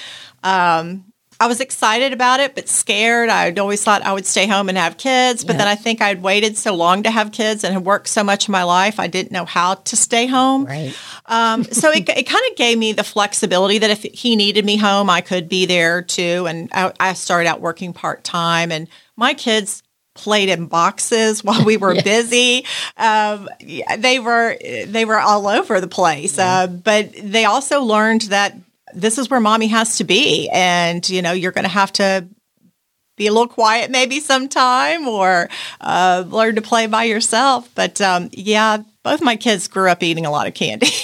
Um, 0.44 1.07
I 1.39 1.48
was 1.48 1.62
excited 1.62 2.13
about 2.13 2.39
it, 2.39 2.56
but 2.56 2.67
scared. 2.67 3.29
I'd 3.29 3.60
always 3.60 3.84
thought 3.84 4.01
I 4.01 4.12
would 4.13 4.25
stay 4.25 4.48
home 4.48 4.70
and 4.70 4.77
have 4.77 4.98
kids, 4.98 5.44
but 5.44 5.53
Yeah. 5.53 5.60
then 5.60 5.67
I 5.67 5.75
think 5.75 6.01
I'd 6.01 6.24
waited 6.24 6.58
so 6.58 6.74
long 6.74 7.03
to 7.03 7.12
have 7.12 7.32
kids 7.32 7.63
and 7.63 7.74
had 7.74 7.86
worked 7.86 8.08
so 8.08 8.24
much 8.24 8.48
in 8.48 8.51
my 8.51 8.63
life, 8.63 9.00
I 9.00 9.08
didn't 9.08 9.32
know 9.32 9.46
how 9.46 9.75
to 9.75 9.96
stay 9.96 10.25
home. 10.25 10.65
Right. 10.65 10.94
Um, 11.27 11.63
so 11.72 11.91
it, 11.91 12.10
it 12.10 12.24
kind 12.24 12.44
of 12.50 12.58
gave 12.58 12.77
me 12.77 12.94
the 12.94 13.03
flexibility 13.03 13.77
that 13.77 13.89
if 13.91 14.01
he 14.01 14.36
needed 14.36 14.65
me 14.65 14.77
home, 14.77 15.10
I 15.10 15.22
could 15.22 15.48
be 15.48 15.65
there 15.67 16.01
too. 16.01 16.48
And 16.48 16.70
I, 16.74 16.91
I 17.00 17.13
started 17.13 17.48
out 17.48 17.62
working 17.62 17.94
part 17.94 18.24
time, 18.24 18.72
and 18.72 18.88
my 19.15 19.34
kids 19.36 19.84
played 20.15 20.50
in 20.50 20.65
boxes 20.65 21.44
while 21.44 21.63
we 21.63 21.77
were 21.77 22.01
busy. 22.01 22.65
Um, 22.98 23.48
they 24.00 24.17
were 24.17 24.58
they 24.88 25.06
were 25.06 25.20
all 25.20 25.48
over 25.48 25.79
the 25.79 25.88
place, 25.88 26.39
uh, 26.39 26.65
but 26.65 27.12
they 27.22 27.46
also 27.46 27.82
learned 27.84 28.22
that 28.22 28.56
this 28.98 29.18
is 29.18 29.30
where 29.30 29.39
mommy 29.39 29.68
has 29.68 29.98
to 29.98 30.04
be, 30.04 30.50
and 30.51 31.08
you 31.10 31.22
know 31.22 31.32
you're 31.32 31.51
going 31.51 31.63
to 31.63 31.70
have 31.70 31.94
to 31.94 32.27
be 33.16 33.27
a 33.27 33.32
little 33.32 33.48
quiet 33.48 33.89
maybe 33.89 34.20
sometime 34.20 35.08
or 35.08 35.50
uh, 35.82 36.24
learn 36.27 36.56
to 36.56 36.62
play 36.62 36.88
by 36.88 37.04
yourself. 37.04 37.70
But 37.75 38.00
um, 38.00 38.30
yeah, 38.32 38.84
both 39.04 39.22
my 39.22 39.36
kids 39.36 39.68
grew 39.68 39.89
up 39.89 40.04
eating 40.04 40.25
a 40.25 40.32
lot 40.32 40.48
of 40.48 40.54
candy. 40.54 40.88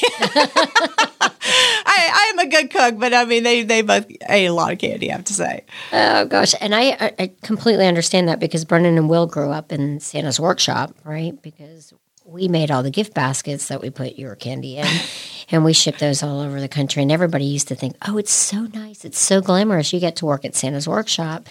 I, 1.86 2.10
I 2.14 2.32
am 2.34 2.40
a 2.40 2.50
good 2.50 2.70
cook, 2.72 3.00
but 3.00 3.14
I 3.14 3.26
mean, 3.26 3.44
they, 3.44 3.64
they 3.64 3.82
both 3.82 4.08
ate 4.30 4.46
a 4.46 4.54
lot 4.54 4.72
of 4.72 4.80
candy, 4.80 5.12
I 5.12 5.16
have 5.16 5.26
to 5.26 5.34
say. 5.34 5.66
Oh 5.92 6.26
gosh, 6.26 6.54
and 6.62 6.74
I, 6.74 6.92
I 6.92 7.14
I 7.20 7.32
completely 7.42 7.88
understand 7.88 8.28
that 8.30 8.40
because 8.40 8.66
Brennan 8.66 8.98
and 8.98 9.10
Will 9.10 9.28
grew 9.28 9.52
up 9.52 9.72
in 9.72 10.00
Santa's 10.00 10.40
workshop, 10.40 10.96
right? 11.04 11.40
Because 11.42 11.94
we 12.26 12.48
made 12.48 12.72
all 12.72 12.84
the 12.84 12.92
gift 12.92 13.14
baskets 13.14 13.68
that 13.68 13.82
we 13.82 13.90
put 13.90 14.16
your 14.16 14.36
candy 14.36 14.78
in, 14.78 14.88
and 15.52 15.64
we 15.64 15.74
shipped 15.74 16.00
those 16.00 16.24
all 16.24 16.40
over 16.42 16.60
the 16.60 16.68
country. 16.68 17.02
And 17.02 17.12
everybody 17.12 17.46
used 17.46 17.68
to 17.70 17.76
think, 17.76 17.96
"Oh, 18.08 18.18
it's 18.18 18.34
so 18.34 18.62
nice, 18.74 19.06
it's 19.06 19.20
so 19.20 19.42
glamorous. 19.42 19.94
You 19.94 20.00
get 20.00 20.16
to 20.18 20.26
work 20.26 20.46
at 20.46 20.56
Santa's 20.56 20.88
workshop." 20.88 21.48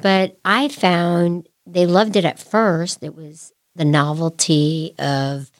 But 0.00 0.38
I 0.44 0.68
found 0.68 1.48
they 1.66 1.86
loved 1.86 2.16
it 2.16 2.24
at 2.24 2.38
first. 2.38 3.02
It 3.02 3.14
was 3.14 3.52
the 3.74 3.84
novelty 3.84 4.94
of 4.98 5.50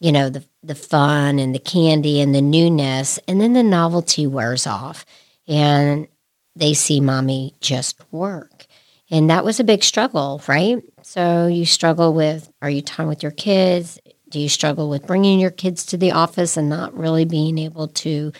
you 0.00 0.12
know 0.12 0.28
the 0.28 0.44
the 0.62 0.74
fun 0.74 1.38
and 1.38 1.54
the 1.54 1.58
candy 1.58 2.20
and 2.20 2.34
the 2.34 2.42
newness, 2.42 3.18
and 3.28 3.40
then 3.40 3.52
the 3.52 3.62
novelty 3.62 4.26
wears 4.26 4.66
off, 4.66 5.04
and 5.46 6.08
they 6.56 6.74
see 6.74 7.00
mommy 7.00 7.54
just 7.60 8.00
work. 8.12 8.66
And 9.10 9.28
that 9.28 9.44
was 9.44 9.60
a 9.60 9.64
big 9.64 9.84
struggle, 9.84 10.40
right? 10.48 10.82
So 11.02 11.46
you 11.46 11.66
struggle 11.66 12.14
with 12.14 12.50
are 12.62 12.70
you 12.70 12.82
time 12.82 13.08
with 13.08 13.22
your 13.22 13.32
kids? 13.32 13.98
Do 14.32 14.40
you 14.40 14.48
struggle 14.48 14.88
with 14.88 15.06
bringing 15.06 15.38
your 15.38 15.50
kids 15.50 15.86
to 15.86 15.96
the 15.96 16.12
office 16.12 16.56
and 16.56 16.68
not 16.68 16.96
really 16.96 17.24
being 17.24 17.58
able 17.58 17.88
to 17.88 18.32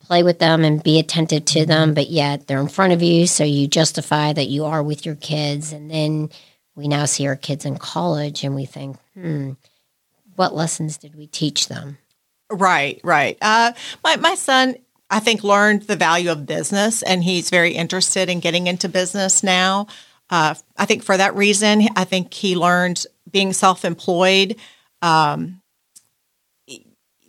play 0.00 0.22
with 0.22 0.38
them 0.38 0.64
and 0.64 0.82
be 0.82 0.98
attentive 0.98 1.44
to 1.44 1.66
them, 1.66 1.92
but 1.92 2.08
yet 2.08 2.46
they're 2.46 2.60
in 2.60 2.68
front 2.68 2.94
of 2.94 3.02
you, 3.02 3.26
so 3.26 3.44
you 3.44 3.68
justify 3.68 4.32
that 4.32 4.48
you 4.48 4.64
are 4.64 4.82
with 4.82 5.04
your 5.04 5.16
kids. 5.16 5.72
And 5.72 5.90
then 5.90 6.30
we 6.74 6.88
now 6.88 7.04
see 7.04 7.26
our 7.26 7.36
kids 7.36 7.66
in 7.66 7.76
college 7.76 8.42
and 8.42 8.54
we 8.54 8.64
think, 8.64 8.96
hmm, 9.12 9.52
what 10.34 10.54
lessons 10.54 10.96
did 10.96 11.14
we 11.14 11.26
teach 11.26 11.68
them? 11.68 11.98
Right, 12.50 13.00
right. 13.04 13.36
Uh, 13.42 13.72
my, 14.02 14.16
my 14.16 14.34
son, 14.34 14.76
I 15.10 15.20
think, 15.20 15.44
learned 15.44 15.82
the 15.82 15.96
value 15.96 16.30
of 16.30 16.46
business 16.46 17.02
and 17.02 17.22
he's 17.22 17.50
very 17.50 17.72
interested 17.72 18.30
in 18.30 18.40
getting 18.40 18.66
into 18.66 18.88
business 18.88 19.42
now. 19.42 19.88
Uh, 20.30 20.54
I 20.76 20.86
think 20.86 21.02
for 21.02 21.16
that 21.16 21.34
reason, 21.34 21.86
I 21.96 22.04
think 22.04 22.32
he 22.32 22.56
learned 22.56 23.04
being 23.30 23.52
self 23.52 23.84
employed. 23.84 24.56
Um, 25.02 25.62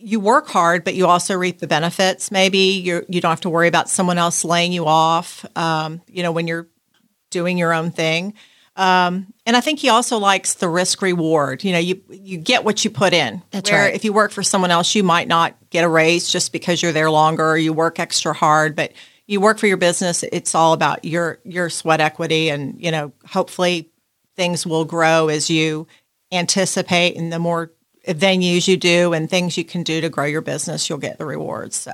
you 0.02 0.20
work 0.20 0.48
hard, 0.48 0.84
but 0.84 0.96
you 0.96 1.08
also 1.08 1.36
reap 1.36 1.60
the 1.60 1.68
benefits. 1.68 2.32
Maybe 2.32 2.58
you 2.58 3.06
you 3.10 3.22
don't 3.22 3.32
have 3.32 3.42
to 3.42 3.50
worry 3.50 3.68
about 3.68 3.90
someone 3.90 4.18
else 4.18 4.46
laying 4.46 4.72
you 4.72 4.86
off. 4.86 5.46
Um, 5.58 6.02
you 6.08 6.24
know, 6.24 6.32
when 6.32 6.48
you're 6.48 6.68
doing 7.30 7.58
your 7.58 7.74
own 7.74 7.92
thing. 7.92 8.34
Um, 8.76 9.34
and 9.46 9.58
I 9.58 9.62
think 9.62 9.80
he 9.80 9.90
also 9.90 10.18
likes 10.18 10.54
the 10.54 10.70
risk 10.70 11.02
reward. 11.02 11.64
You 11.64 11.74
know, 11.74 11.80
you 11.80 12.02
you 12.10 12.38
get 12.38 12.64
what 12.64 12.84
you 12.86 12.90
put 12.90 13.14
in. 13.14 13.42
That's 13.52 13.70
Where 13.70 13.84
right. 13.84 13.94
If 13.94 14.06
you 14.06 14.14
work 14.14 14.32
for 14.32 14.42
someone 14.42 14.72
else, 14.72 14.96
you 14.96 15.04
might 15.04 15.28
not 15.28 15.56
get 15.70 15.84
a 15.84 15.90
raise 15.90 16.32
just 16.32 16.54
because 16.54 16.82
you're 16.82 16.94
there 16.94 17.12
longer 17.12 17.46
or 17.46 17.58
you 17.58 17.74
work 17.74 18.00
extra 18.00 18.34
hard. 18.34 18.76
But 18.76 18.94
you 19.28 19.42
work 19.42 19.60
for 19.60 19.68
your 19.68 19.78
business. 19.78 20.24
It's 20.24 20.56
all 20.56 20.72
about 20.74 21.04
your 21.04 21.40
your 21.44 21.70
sweat 21.70 22.00
equity, 22.00 22.50
and 22.50 22.80
you 22.82 22.92
know, 22.92 23.12
hopefully 23.28 23.92
things 24.38 24.66
will 24.66 24.86
grow 24.86 25.28
as 25.28 25.50
you 25.50 25.86
anticipate, 26.32 27.16
and 27.16 27.32
the 27.32 27.40
more 27.40 27.72
venues 28.08 28.68
you 28.68 28.78
do 28.78 29.14
and 29.14 29.30
things 29.30 29.58
you 29.58 29.64
can 29.64 29.84
do 29.84 30.02
to 30.02 30.10
grow 30.10 30.26
your 30.26 30.42
business, 30.42 30.90
you'll 30.90 31.00
get 31.00 31.18
the 31.18 31.26
rewards. 31.26 31.76
So. 31.76 31.94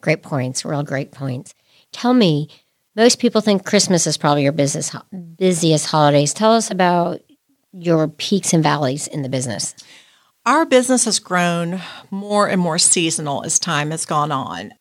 Great 0.00 0.22
points, 0.22 0.64
real 0.64 0.82
great 0.82 1.12
points. 1.12 1.54
Tell 1.92 2.14
me, 2.14 2.48
most 2.96 3.18
people 3.18 3.40
think 3.40 3.64
Christmas 3.64 4.06
is 4.06 4.16
probably 4.16 4.42
your 4.42 4.52
business 4.52 4.94
busiest 5.36 5.86
holidays. 5.86 6.34
Tell 6.34 6.52
us 6.52 6.70
about 6.70 7.20
your 7.72 8.08
peaks 8.08 8.52
and 8.52 8.62
valleys 8.62 9.06
in 9.06 9.22
the 9.22 9.28
business. 9.28 9.74
Our 10.46 10.64
business 10.64 11.04
has 11.04 11.18
grown 11.18 11.80
more 12.10 12.48
and 12.48 12.60
more 12.60 12.78
seasonal 12.78 13.44
as 13.44 13.58
time 13.58 13.90
has 13.90 14.06
gone 14.06 14.32
on. 14.32 14.72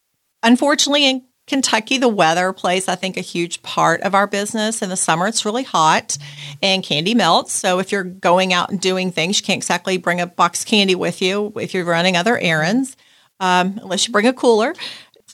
Unfortunately, 0.41 1.05
in 1.05 1.25
Kentucky, 1.49 1.97
the 1.97 2.07
weather 2.07 2.53
plays, 2.53 2.87
I 2.87 2.95
think, 2.95 3.17
a 3.17 3.21
huge 3.21 3.61
part 3.63 4.01
of 4.01 4.13
our 4.13 4.27
business. 4.27 4.81
In 4.81 4.89
the 4.89 4.95
summer, 4.95 5.27
it's 5.27 5.45
really 5.45 5.63
hot 5.63 6.17
and 6.61 6.83
candy 6.83 7.15
melts. 7.15 7.53
So 7.53 7.79
if 7.79 7.91
you're 7.91 8.03
going 8.03 8.53
out 8.53 8.69
and 8.69 8.79
doing 8.79 9.11
things, 9.11 9.39
you 9.39 9.45
can't 9.45 9.57
exactly 9.57 9.97
bring 9.97 10.21
a 10.21 10.27
box 10.27 10.61
of 10.61 10.67
candy 10.67 10.95
with 10.95 11.21
you 11.21 11.51
if 11.55 11.73
you're 11.73 11.85
running 11.85 12.15
other 12.15 12.37
errands, 12.37 12.95
um, 13.39 13.79
unless 13.81 14.07
you 14.07 14.13
bring 14.13 14.27
a 14.27 14.33
cooler. 14.33 14.75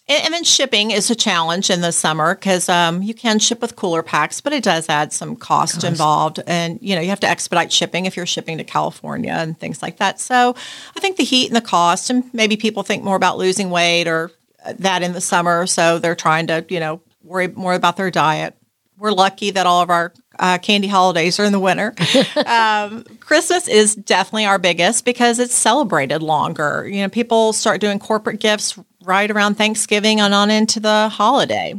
And, 0.08 0.24
and 0.24 0.34
then 0.34 0.46
shipping 0.46 0.92
is 0.92 1.12
a 1.12 1.16
challenge 1.16 1.70
in 1.70 1.82
the 1.82 1.92
summer 1.92 2.34
because 2.34 2.70
um, 2.70 3.02
you 3.02 3.14
can 3.14 3.40
ship 3.40 3.62
with 3.62 3.76
cooler 3.76 4.02
packs, 4.02 4.40
but 4.40 4.54
it 4.54 4.64
does 4.64 4.88
add 4.88 5.12
some 5.12 5.36
cost, 5.36 5.84
involved. 5.84 6.40
And 6.48 6.80
you 6.82 6.96
know 6.96 7.02
you 7.02 7.10
have 7.10 7.20
to 7.22 7.28
expedite 7.28 7.74
shipping 7.74 8.06
if 8.06 8.16
you're 8.16 8.26
shipping 8.26 8.58
to 8.58 8.64
California 8.64 9.34
and 9.34 9.60
things 9.60 9.82
like 9.82 9.98
that. 9.98 10.22
So 10.22 10.56
I 10.96 11.00
think 11.02 11.18
the 11.18 11.26
heat 11.26 11.48
and 11.48 11.56
the 11.56 11.62
cost, 11.62 12.10
and 12.10 12.34
maybe 12.34 12.56
people 12.56 12.84
think 12.84 13.04
more 13.04 13.18
about 13.18 13.38
losing 13.38 13.70
weight 13.70 14.08
or 14.08 14.32
that 14.74 15.04
in 15.04 15.14
the 15.14 15.22
summer, 15.22 15.68
so 15.68 16.00
they're 16.00 16.16
trying 16.16 16.48
to 16.48 16.66
you 16.70 16.80
know 16.80 17.02
worry 17.24 17.48
more 17.48 17.74
about 17.74 17.98
their 17.98 18.12
diet. 18.12 18.56
We're 18.98 19.12
lucky 19.12 19.52
that 19.52 19.66
all 19.66 19.82
of 19.82 19.90
our 19.90 20.14
uh, 20.40 20.58
candy 20.58 20.88
holidays 20.88 21.40
are 21.40 21.44
in 21.44 21.52
the 21.52 21.60
winter. 21.60 21.94
um, 22.46 23.04
Christmas 23.20 23.68
is 23.68 23.96
definitely 23.96 24.46
our 24.46 24.60
biggest 24.60 25.04
because 25.04 25.40
it's 25.40 25.54
celebrated 25.54 26.22
longer. 26.22 26.88
You 26.88 27.02
know, 27.02 27.10
people 27.10 27.52
start 27.52 27.82
doing 27.82 28.00
corporate 28.00 28.40
gifts 28.40 28.80
right 29.04 29.30
around 29.30 29.56
Thanksgiving 29.56 30.22
and 30.22 30.34
on 30.34 30.50
into 30.50 30.80
the 30.80 31.10
holiday. 31.10 31.76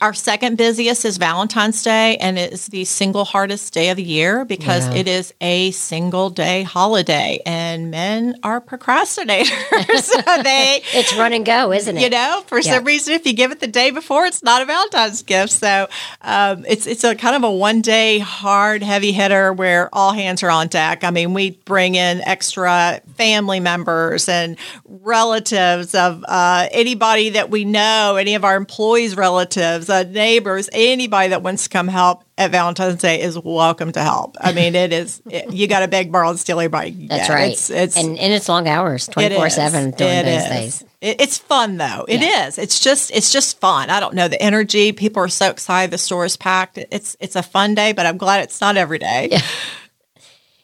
Our 0.00 0.14
second 0.14 0.56
busiest 0.56 1.04
is 1.04 1.18
Valentine's 1.18 1.82
Day, 1.82 2.16
and 2.16 2.38
it 2.38 2.54
is 2.54 2.68
the 2.68 2.86
single 2.86 3.26
hardest 3.26 3.74
day 3.74 3.90
of 3.90 3.98
the 3.98 4.02
year 4.02 4.46
because 4.46 4.88
Yeah. 4.88 4.94
it 4.94 5.06
is 5.08 5.34
a 5.42 5.72
single 5.72 6.30
day 6.30 6.62
holiday, 6.62 7.40
and 7.44 7.90
men 7.90 8.34
are 8.42 8.62
procrastinators. 8.62 10.00
so 10.02 10.42
they, 10.42 10.80
It's 10.94 11.14
run 11.16 11.34
and 11.34 11.44
go, 11.44 11.70
isn't 11.70 11.98
it? 11.98 12.00
you 12.02 12.08
know, 12.08 12.42
for 12.46 12.60
Yeah. 12.60 12.76
some 12.76 12.84
reason, 12.84 13.12
if 13.12 13.26
you 13.26 13.34
give 13.34 13.52
it 13.52 13.60
the 13.60 13.66
day 13.66 13.90
before, 13.90 14.24
it's 14.24 14.42
not 14.42 14.62
a 14.62 14.64
Valentine's 14.64 15.22
gift. 15.22 15.52
So 15.52 15.86
um, 16.22 16.64
it's 16.66 16.86
it's 16.86 17.04
a 17.04 17.14
kind 17.14 17.36
of 17.36 17.44
a 17.44 17.50
one 17.50 17.82
day 17.82 18.20
hard, 18.20 18.82
heavy 18.82 19.12
hitter 19.12 19.52
where 19.52 19.90
all 19.92 20.12
hands 20.12 20.42
are 20.42 20.50
on 20.50 20.68
deck. 20.68 21.04
I 21.04 21.10
mean, 21.10 21.34
we 21.34 21.50
bring 21.66 21.94
in 21.94 22.22
extra 22.22 23.02
family 23.18 23.60
members 23.60 24.30
and 24.30 24.56
relatives 24.88 25.94
of 25.94 26.24
uh, 26.26 26.68
anybody 26.72 27.30
that 27.30 27.50
we 27.50 27.66
know, 27.66 28.16
any 28.16 28.34
of 28.34 28.44
our 28.46 28.56
employees' 28.56 29.14
relatives, 29.14 29.89
uh, 29.90 30.04
neighbors, 30.04 30.70
anybody 30.72 31.28
that 31.30 31.42
wants 31.42 31.64
to 31.64 31.68
come 31.68 31.88
help 31.88 32.24
at 32.38 32.50
Valentine's 32.52 33.00
Day 33.02 33.20
is 33.20 33.38
welcome 33.38 33.92
to 33.92 34.00
help. 34.00 34.36
I 34.40 34.52
mean, 34.52 34.74
it 34.74 34.92
is 34.92 35.20
it, 35.30 35.52
you 35.52 35.66
got 35.66 35.80
to 35.80 35.88
beg, 35.88 36.10
borrow, 36.12 36.30
and 36.30 36.38
steal 36.38 36.58
everybody. 36.60 37.08
That's 37.08 37.28
get. 37.28 37.34
right. 37.34 37.52
It's, 37.52 37.68
it's 37.68 37.96
and, 37.96 38.18
and 38.18 38.32
it's 38.32 38.48
long 38.48 38.66
hours, 38.68 39.06
twenty 39.08 39.34
four 39.34 39.50
seven 39.50 39.90
during 39.90 40.14
It 40.18 40.24
those 40.24 40.42
is. 40.44 40.48
days. 40.48 40.82
It- 41.00 41.20
it's 41.20 41.38
fun 41.38 41.76
though. 41.78 42.04
It 42.08 42.22
is. 42.22 42.56
Yeah. 42.58 42.62
It's 42.64 42.78
just 42.80 43.10
it's 43.10 43.32
just 43.32 43.58
fun. 43.60 43.90
I 43.90 44.00
don't 44.00 44.14
know 44.14 44.28
the 44.28 44.40
energy. 44.40 44.92
People 44.92 45.22
are 45.22 45.28
so 45.28 45.50
excited. 45.50 45.90
The 45.90 45.98
store 45.98 46.24
is 46.24 46.36
packed. 46.36 46.78
It's 46.78 47.16
it's 47.20 47.36
a 47.36 47.42
fun 47.42 47.74
day, 47.74 47.92
but 47.92 48.06
I'm 48.06 48.16
glad 48.18 48.42
it's 48.44 48.60
not 48.60 48.76
every 48.76 48.98
day. 48.98 49.38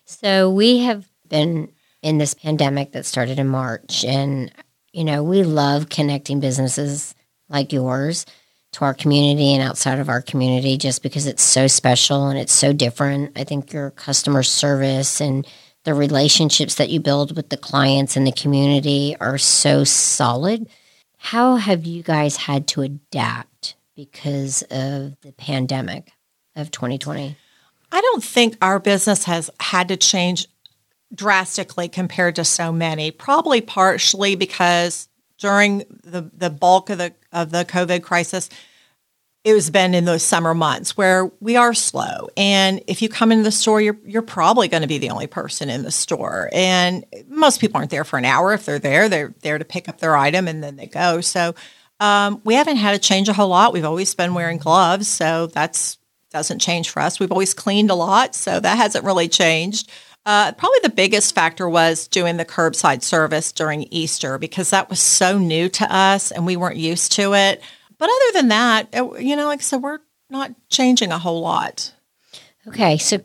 So 0.04 0.50
we 0.50 0.78
have 0.80 1.06
been 1.28 1.72
in 2.02 2.18
this 2.18 2.34
pandemic 2.34 2.92
that 2.92 3.04
started 3.06 3.38
in 3.38 3.48
March, 3.48 4.04
and 4.04 4.52
you 4.92 5.04
know 5.04 5.22
we 5.22 5.42
love 5.42 5.88
connecting 5.88 6.40
businesses 6.40 7.14
like 7.48 7.72
yours 7.72 8.26
to 8.76 8.84
our 8.84 8.92
community 8.92 9.54
and 9.54 9.62
outside 9.62 9.98
of 9.98 10.10
our 10.10 10.20
community, 10.20 10.76
just 10.76 11.02
because 11.02 11.26
it's 11.26 11.42
so 11.42 11.66
special 11.66 12.28
and 12.28 12.38
it's 12.38 12.52
so 12.52 12.74
different. 12.74 13.32
I 13.34 13.42
think 13.42 13.72
your 13.72 13.90
customer 13.90 14.42
service 14.42 15.18
and 15.18 15.46
the 15.84 15.94
relationships 15.94 16.74
that 16.74 16.90
you 16.90 17.00
build 17.00 17.34
with 17.34 17.48
the 17.48 17.56
clients 17.56 18.16
and 18.16 18.26
the 18.26 18.32
community 18.32 19.16
are 19.18 19.38
so 19.38 19.82
solid. 19.84 20.68
How 21.16 21.56
have 21.56 21.86
you 21.86 22.02
guys 22.02 22.36
had 22.36 22.66
to 22.68 22.82
adapt 22.82 23.76
because 23.94 24.60
of 24.64 25.18
the 25.22 25.32
pandemic 25.38 26.12
of 26.54 26.70
2020? 26.70 27.34
I 27.90 28.00
don't 28.00 28.22
think 28.22 28.58
our 28.60 28.78
business 28.78 29.24
has 29.24 29.48
had 29.58 29.88
to 29.88 29.96
change 29.96 30.48
drastically 31.14 31.88
compared 31.88 32.36
to 32.36 32.44
so 32.44 32.72
many. 32.72 33.10
Probably 33.10 33.62
partially 33.62 34.34
because 34.34 35.08
during 35.38 35.84
the 36.04 36.30
the 36.34 36.50
bulk 36.50 36.90
of 36.90 36.98
the 36.98 37.14
of 37.32 37.50
the 37.50 37.64
COVID 37.64 38.02
crisis, 38.02 38.48
it 39.44 39.52
was 39.52 39.70
been 39.70 39.94
in 39.94 40.06
those 40.06 40.24
summer 40.24 40.54
months 40.54 40.96
where 40.96 41.30
we 41.38 41.56
are 41.56 41.72
slow. 41.72 42.28
And 42.36 42.82
if 42.88 43.00
you 43.00 43.08
come 43.08 43.30
into 43.30 43.44
the 43.44 43.52
store, 43.52 43.80
you're 43.80 43.98
you're 44.04 44.22
probably 44.22 44.68
going 44.68 44.82
to 44.82 44.88
be 44.88 44.98
the 44.98 45.10
only 45.10 45.28
person 45.28 45.70
in 45.70 45.82
the 45.82 45.92
store. 45.92 46.50
And 46.52 47.04
most 47.28 47.60
people 47.60 47.78
aren't 47.78 47.90
there 47.90 48.04
for 48.04 48.18
an 48.18 48.24
hour. 48.24 48.52
If 48.54 48.66
they're 48.66 48.78
there, 48.78 49.08
they're 49.08 49.34
there 49.42 49.58
to 49.58 49.64
pick 49.64 49.88
up 49.88 49.98
their 49.98 50.16
item 50.16 50.48
and 50.48 50.64
then 50.64 50.76
they 50.76 50.86
go. 50.86 51.20
So 51.20 51.54
um, 52.00 52.40
we 52.44 52.54
haven't 52.54 52.76
had 52.76 52.92
to 52.92 52.98
change 52.98 53.28
a 53.28 53.32
whole 53.32 53.48
lot. 53.48 53.72
We've 53.72 53.84
always 53.84 54.14
been 54.14 54.34
wearing 54.34 54.58
gloves, 54.58 55.08
so 55.08 55.46
that's 55.46 55.98
doesn't 56.30 56.58
change 56.58 56.90
for 56.90 57.00
us. 57.00 57.20
We've 57.20 57.32
always 57.32 57.54
cleaned 57.54 57.90
a 57.90 57.94
lot, 57.94 58.34
so 58.34 58.58
that 58.60 58.76
hasn't 58.76 59.04
really 59.04 59.28
changed. 59.28 59.90
Uh, 60.26 60.50
probably 60.52 60.78
the 60.82 60.88
biggest 60.90 61.34
factor 61.34 61.68
was 61.68 62.08
doing 62.08 62.36
the 62.36 62.44
curbside 62.44 63.02
service 63.02 63.52
during 63.52 63.84
Easter 63.92 64.38
because 64.38 64.70
that 64.70 64.90
was 64.90 65.00
so 65.00 65.38
new 65.38 65.68
to 65.68 65.94
us 65.94 66.32
and 66.32 66.44
we 66.44 66.56
weren't 66.56 66.76
used 66.76 67.12
to 67.12 67.32
it. 67.34 67.62
But 67.96 68.10
other 68.10 68.32
than 68.40 68.48
that, 68.48 68.88
it- 68.92 69.22
you 69.22 69.36
know, 69.36 69.46
like 69.46 69.60
I 69.60 69.62
said, 69.62 69.82
we're 69.82 70.00
not 70.28 70.50
changing 70.68 71.12
a 71.12 71.18
whole 71.18 71.40
lot. 71.40 71.92
Okay, 72.66 72.98
so 72.98 73.20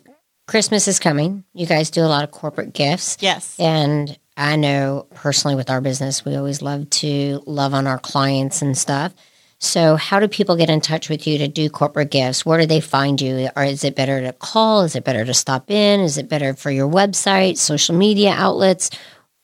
Christmas 0.47 0.87
is 0.87 0.99
coming. 0.99 1.43
You 1.53 1.65
guys 1.65 1.89
do 1.89 2.01
a 2.01 2.07
lot 2.07 2.23
of 2.23 2.29
corporate 2.31 2.73
gifts. 2.73 3.17
Yes. 3.19 3.55
And 3.59 4.17
I 4.37 4.55
know 4.55 5.07
personally 5.15 5.55
with 5.55 5.69
our 5.71 5.81
business, 5.81 6.23
we 6.23 6.35
always 6.35 6.61
love 6.61 6.89
to 6.91 7.41
love 7.47 7.73
on 7.73 7.87
our 7.87 7.97
clients 7.99 8.61
and 8.61 8.77
stuff. 8.77 9.13
So, 9.63 9.95
how 9.95 10.19
do 10.19 10.27
people 10.27 10.55
get 10.55 10.71
in 10.71 10.81
touch 10.81 11.07
with 11.07 11.27
you 11.27 11.37
to 11.37 11.47
do 11.47 11.69
corporate 11.69 12.09
gifts? 12.09 12.43
Where 12.43 12.59
do 12.59 12.65
they 12.65 12.81
find 12.81 13.21
you? 13.21 13.47
Or 13.55 13.63
is 13.63 13.83
it 13.83 13.95
better 13.95 14.19
to 14.19 14.33
call? 14.33 14.81
Is 14.81 14.95
it 14.95 15.03
better 15.03 15.23
to 15.23 15.35
stop 15.35 15.69
in? 15.69 15.99
Is 15.99 16.17
it 16.17 16.27
better 16.27 16.55
for 16.55 16.71
your 16.71 16.89
website, 16.89 17.57
social 17.57 17.95
media 17.95 18.31
outlets? 18.31 18.89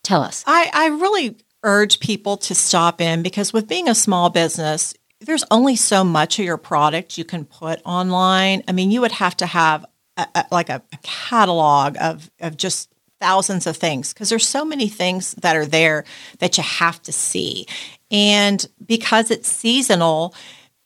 Tell 0.03 0.23
us. 0.23 0.43
I, 0.47 0.71
I 0.73 0.87
really 0.87 1.37
urge 1.61 1.99
people 1.99 2.35
to 2.37 2.55
stop 2.55 2.99
in 2.99 3.21
because 3.21 3.53
with 3.53 3.67
being 3.67 3.87
a 3.87 3.93
small 3.93 4.31
business, 4.31 4.95
there's 5.21 5.43
only 5.51 5.75
so 5.75 6.03
much 6.03 6.39
of 6.39 6.45
your 6.45 6.57
product 6.57 7.19
you 7.19 7.23
can 7.23 7.45
put 7.45 7.79
online. 7.85 8.63
I 8.67 8.71
mean, 8.71 8.89
you 8.89 9.01
would 9.01 9.11
have 9.11 9.37
to 9.37 9.45
have 9.45 9.85
a, 10.17 10.27
a, 10.33 10.45
like 10.49 10.69
a, 10.69 10.81
a 10.93 10.97
catalog 11.03 11.95
of, 12.01 12.31
of 12.39 12.57
just 12.57 12.89
thousands 13.19 13.67
of 13.67 13.77
things 13.77 14.13
because 14.13 14.29
there's 14.29 14.47
so 14.47 14.63
many 14.63 14.87
things 14.87 15.33
that 15.33 15.55
are 15.55 15.65
there 15.65 16.05
that 16.39 16.57
you 16.57 16.63
have 16.63 17.01
to 17.03 17.11
see. 17.11 17.67
And 18.11 18.65
because 18.85 19.31
it's 19.31 19.49
seasonal, 19.49 20.33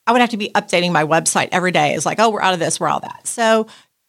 I 0.08 0.12
would 0.12 0.22
have 0.22 0.32
to 0.32 0.38
be 0.38 0.50
updating 0.50 0.92
my 0.92 1.04
website 1.04 1.50
every 1.52 1.72
day. 1.72 1.94
It's 1.94 2.06
like, 2.06 2.20
oh, 2.20 2.30
we're 2.30 2.42
out 2.42 2.54
of 2.54 2.60
this, 2.60 2.80
we're 2.80 2.88
out 2.88 3.04
of 3.04 3.10
that. 3.10 3.28
So 3.28 3.68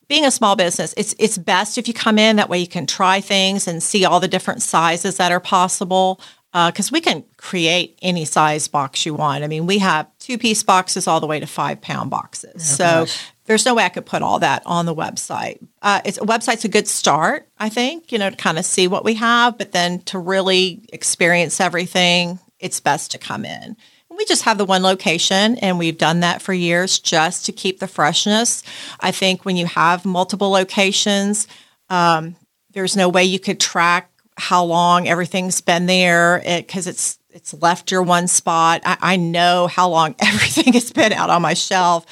being 0.09 0.25
a 0.25 0.31
small 0.31 0.57
business, 0.57 0.92
it's 0.96 1.14
it's 1.18 1.38
best 1.38 1.79
if 1.79 1.88
you 1.88 1.94
come 1.94 2.18
in 2.18 2.37
that 2.37 2.48
way 2.48 2.59
you 2.59 2.66
can 2.66 2.87
try 2.87 3.20
things 3.20 3.66
and 3.66 3.83
see 3.83 4.05
all 4.05 4.20
the 4.20 4.29
different 4.29 4.62
sizes 4.62 5.16
that 5.16 5.33
are 5.33 5.40
possible. 5.40 6.20
Because 6.53 6.92
we 6.92 7.01
can 7.01 7.25
create 7.38 7.98
any 8.03 8.27
size 8.27 8.68
box 8.68 9.07
you 9.07 9.14
want. 9.14 9.42
I 9.42 9.46
mean, 9.46 9.64
we 9.64 9.79
have 9.79 10.07
two 10.18 10.37
piece 10.37 10.62
boxes 10.62 11.07
all 11.07 11.18
the 11.18 11.27
way 11.27 11.40
to 11.40 11.46
five 11.46 11.81
pound 11.81 12.11
boxes. 12.11 12.62
so 12.62 13.07
there's 13.46 13.64
no 13.64 13.75
way 13.75 13.85
I 13.85 13.88
could 13.88 14.05
put 14.05 14.20
all 14.20 14.38
that 14.40 14.62
on 14.66 14.85
the 14.85 14.94
website. 14.94 15.66
Uh, 15.81 16.03
it's 16.05 16.18
a 16.18 16.27
website's 16.27 16.66
a 16.66 16.68
good 16.68 16.88
start, 16.88 17.48
I 17.59 17.70
think. 17.70 18.12
You 18.12 18.18
know, 18.18 18.29
to 18.29 18.37
kind 18.37 18.59
of 18.59 18.66
see 18.66 18.87
what 18.87 19.03
we 19.03 19.14
have, 19.14 19.57
but 19.57 19.72
then 19.72 20.01
to 20.01 20.18
really 20.18 20.85
experience 20.92 21.59
everything, 21.59 22.38
it's 22.62 22.81
best 22.81 23.11
to 23.11 23.18
come 23.18 23.44
in. 23.44 23.77
We 24.09 24.25
just 24.25 24.42
have 24.44 24.59
the 24.59 24.64
one 24.64 24.83
location 24.83 25.57
and 25.59 25.79
we've 25.79 25.98
done 25.98 26.20
that 26.20 26.42
for 26.42 26.53
years 26.53 26.98
just 26.98 27.46
to 27.46 27.53
keep 27.53 27.81
the 27.81 27.88
freshness. 27.88 28.62
I 29.01 29.11
think 29.11 29.44
when 29.44 29.57
you 29.57 29.66
have 29.66 30.05
multiple 30.05 30.51
locations, 30.51 31.48
um, 31.88 32.37
there's 32.72 32.96
no 32.96 33.09
way 33.09 33.25
you 33.25 33.38
could 33.38 33.59
track 33.59 34.11
how 34.37 34.64
long 34.64 35.09
everything's 35.09 35.61
been 35.61 35.87
there 35.87 36.42
because 36.44 36.87
it's 36.87 37.18
it's 37.31 37.55
left 37.55 37.90
your 37.90 38.03
one 38.03 38.29
spot. 38.29 38.83
I, 38.85 38.96
I 39.01 39.16
know 39.16 39.66
how 39.66 39.88
long 39.88 40.14
everything 40.20 40.75
has 40.75 40.92
been 40.92 41.12
out 41.12 41.31
on 41.31 41.42
my 41.42 41.55
shelf. 41.55 42.07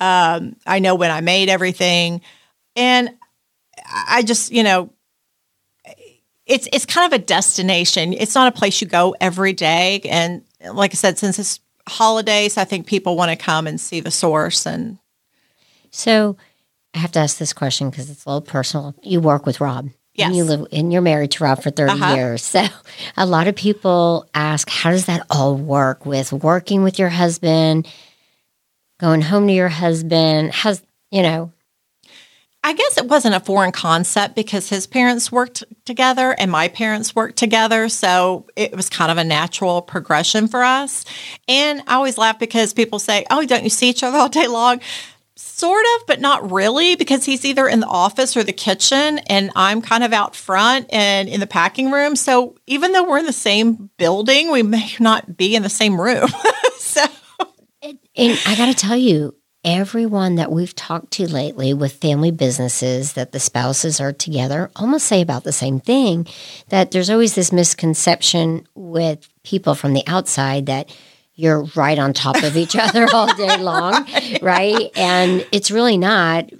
Um, 0.00 0.56
I 0.66 0.78
know 0.78 0.94
when 0.94 1.10
I 1.10 1.20
made 1.20 1.48
everything, 1.48 2.22
and 2.76 3.10
I 4.08 4.22
just 4.22 4.52
you 4.52 4.62
know 4.62 4.90
it's 6.52 6.68
it's 6.72 6.86
kind 6.86 7.12
of 7.12 7.18
a 7.20 7.22
destination. 7.24 8.12
It's 8.12 8.34
not 8.34 8.48
a 8.48 8.56
place 8.58 8.80
you 8.80 8.86
go 8.86 9.14
every 9.20 9.52
day. 9.52 10.00
And 10.04 10.42
like 10.72 10.92
I 10.92 10.94
said, 10.94 11.18
since 11.18 11.38
it's 11.38 11.60
holidays, 11.88 12.56
I 12.56 12.64
think 12.64 12.86
people 12.86 13.16
want 13.16 13.30
to 13.30 13.36
come 13.36 13.66
and 13.66 13.80
see 13.80 14.00
the 14.00 14.10
source. 14.10 14.66
And 14.66 14.98
So, 15.90 16.36
I 16.94 16.98
have 16.98 17.12
to 17.12 17.20
ask 17.20 17.38
this 17.38 17.52
question 17.52 17.90
because 17.90 18.10
it's 18.10 18.24
a 18.24 18.28
little 18.28 18.42
personal. 18.42 18.94
You 19.02 19.20
work 19.20 19.46
with 19.46 19.60
Rob. 19.60 19.88
Yes. 20.14 20.26
And 20.28 20.36
you 20.36 20.44
live 20.44 20.66
and 20.72 20.92
you're 20.92 21.00
married 21.00 21.30
to 21.32 21.44
Rob 21.44 21.62
for 21.62 21.70
30 21.70 21.92
Uh-huh. 21.92 22.14
years. 22.14 22.42
So 22.42 22.66
a 23.16 23.24
lot 23.24 23.48
of 23.48 23.56
people 23.56 24.28
ask, 24.34 24.68
how 24.68 24.90
does 24.90 25.06
that 25.06 25.24
all 25.30 25.56
work 25.56 26.04
with 26.04 26.32
working 26.34 26.82
with 26.82 26.98
your 26.98 27.08
husband, 27.08 27.88
going 29.00 29.22
home 29.22 29.46
to 29.46 29.52
your 29.54 29.70
husband? 29.70 30.52
How's 30.52 30.82
you 31.10 31.22
know, 31.22 31.50
I 32.64 32.74
guess 32.74 32.96
it 32.96 33.08
wasn't 33.08 33.34
a 33.34 33.40
foreign 33.40 33.72
concept 33.72 34.36
because 34.36 34.68
his 34.68 34.86
parents 34.86 35.32
worked 35.32 35.64
together 35.84 36.34
and 36.38 36.50
my 36.50 36.68
parents 36.68 37.14
worked 37.14 37.36
together. 37.36 37.88
So 37.88 38.46
it 38.54 38.76
was 38.76 38.88
kind 38.88 39.10
of 39.10 39.18
a 39.18 39.24
natural 39.24 39.82
progression 39.82 40.46
for 40.46 40.62
us. 40.62 41.04
And 41.48 41.82
I 41.88 41.94
always 41.94 42.18
laugh 42.18 42.38
because 42.38 42.72
people 42.72 43.00
say, 43.00 43.24
Oh, 43.30 43.44
don't 43.44 43.64
you 43.64 43.70
see 43.70 43.88
each 43.88 44.04
other 44.04 44.16
all 44.16 44.28
day 44.28 44.46
long? 44.46 44.80
Sort 45.34 45.84
of, 45.96 46.06
but 46.06 46.20
not 46.20 46.52
really, 46.52 46.94
because 46.94 47.24
he's 47.24 47.44
either 47.44 47.66
in 47.66 47.80
the 47.80 47.86
office 47.86 48.36
or 48.36 48.44
the 48.44 48.52
kitchen, 48.52 49.18
and 49.26 49.50
I'm 49.56 49.82
kind 49.82 50.04
of 50.04 50.12
out 50.12 50.36
front 50.36 50.86
and 50.92 51.28
in 51.28 51.40
the 51.40 51.46
packing 51.46 51.90
room. 51.90 52.14
So 52.14 52.54
even 52.66 52.92
though 52.92 53.08
we're 53.08 53.18
in 53.18 53.26
the 53.26 53.32
same 53.32 53.90
building, 53.96 54.52
we 54.52 54.62
may 54.62 54.92
not 55.00 55.36
be 55.36 55.56
in 55.56 55.62
the 55.62 55.68
same 55.68 56.00
room. 56.00 56.28
so 56.78 57.04
and 57.82 58.38
I 58.46 58.54
got 58.56 58.66
to 58.66 58.74
tell 58.74 58.96
you, 58.96 59.34
everyone 59.64 60.34
that 60.34 60.50
we've 60.50 60.74
talked 60.74 61.12
to 61.12 61.28
lately 61.30 61.72
with 61.72 61.92
family 61.92 62.30
businesses 62.30 63.12
that 63.12 63.32
the 63.32 63.38
spouses 63.38 64.00
are 64.00 64.12
together 64.12 64.70
almost 64.74 65.06
say 65.06 65.20
about 65.20 65.44
the 65.44 65.52
same 65.52 65.78
thing 65.78 66.26
that 66.68 66.90
there's 66.90 67.10
always 67.10 67.34
this 67.34 67.52
misconception 67.52 68.66
with 68.74 69.28
people 69.44 69.74
from 69.74 69.94
the 69.94 70.02
outside 70.06 70.66
that 70.66 70.94
you're 71.34 71.62
right 71.76 71.98
on 71.98 72.12
top 72.12 72.42
of 72.42 72.56
each 72.56 72.76
other 72.78 73.06
all 73.12 73.32
day 73.34 73.56
long, 73.58 74.06
right? 74.42 74.90
And 74.96 75.46
it's 75.52 75.70
really 75.70 75.96
not. 75.96 76.50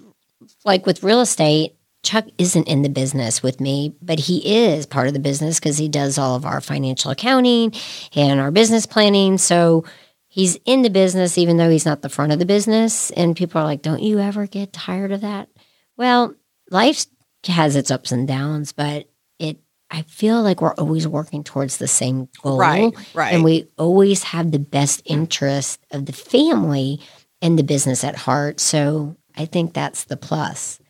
Like 0.65 0.87
with 0.87 1.03
real 1.03 1.21
estate, 1.21 1.75
Chuck 2.05 2.27
isn't 2.39 2.69
in 2.69 2.83
the 2.83 2.89
business 2.89 3.43
with 3.43 3.61
me, 3.61 3.95
but 4.01 4.19
he 4.19 4.67
is 4.67 4.87
part 4.87 5.09
of 5.09 5.13
the 5.13 5.21
business 5.21 5.59
because 5.59 5.79
he 5.79 5.89
does 5.89 6.19
all 6.19 6.35
of 6.37 6.45
our 6.45 6.61
financial 6.61 7.11
accounting 7.11 7.73
and 8.15 8.41
our 8.41 8.51
business 8.51 8.87
planning. 8.87 9.39
So 9.39 9.85
he's 10.33 10.57
in 10.65 10.81
the 10.81 10.89
business, 10.89 11.37
even 11.37 11.59
though 11.59 11.69
he's 11.69 11.85
not 11.85 12.01
the 12.01 12.09
front 12.09 12.33
of 12.33 12.39
the 12.39 12.47
business. 12.47 13.11
And 13.11 13.37
people 13.37 13.61
are 13.61 13.65
like, 13.65 13.83
don't 13.83 14.03
you 14.03 14.19
ever 14.19 14.47
get 14.47 14.73
tired 14.73 15.13
of 15.13 15.21
that? 15.21 15.51
Well, 15.99 16.35
life 16.71 17.05
has 17.47 17.77
its 17.77 17.91
ups 17.91 18.13
and 18.13 18.27
downs, 18.27 18.73
but 18.73 19.11
it, 19.39 19.59
I 19.91 20.01
feel 20.03 20.41
like 20.43 20.63
we're 20.63 20.73
always 20.75 21.07
working 21.07 21.45
towards 21.45 21.77
the 21.77 21.87
same 21.87 22.31
goal. 22.43 22.57
Right, 22.57 22.95
right. 23.13 23.35
And 23.35 23.45
we 23.45 23.69
always 23.77 24.23
have 24.23 24.53
the 24.53 24.59
best 24.59 25.03
interest 25.05 25.85
of 25.91 26.07
the 26.07 26.15
family 26.15 26.99
and 27.43 27.59
the 27.59 27.63
business 27.63 28.03
at 28.03 28.17
heart. 28.17 28.59
So 28.59 29.19
I 29.37 29.45
think 29.45 29.75
that's 29.75 30.05
the 30.05 30.17
plus. 30.17 30.81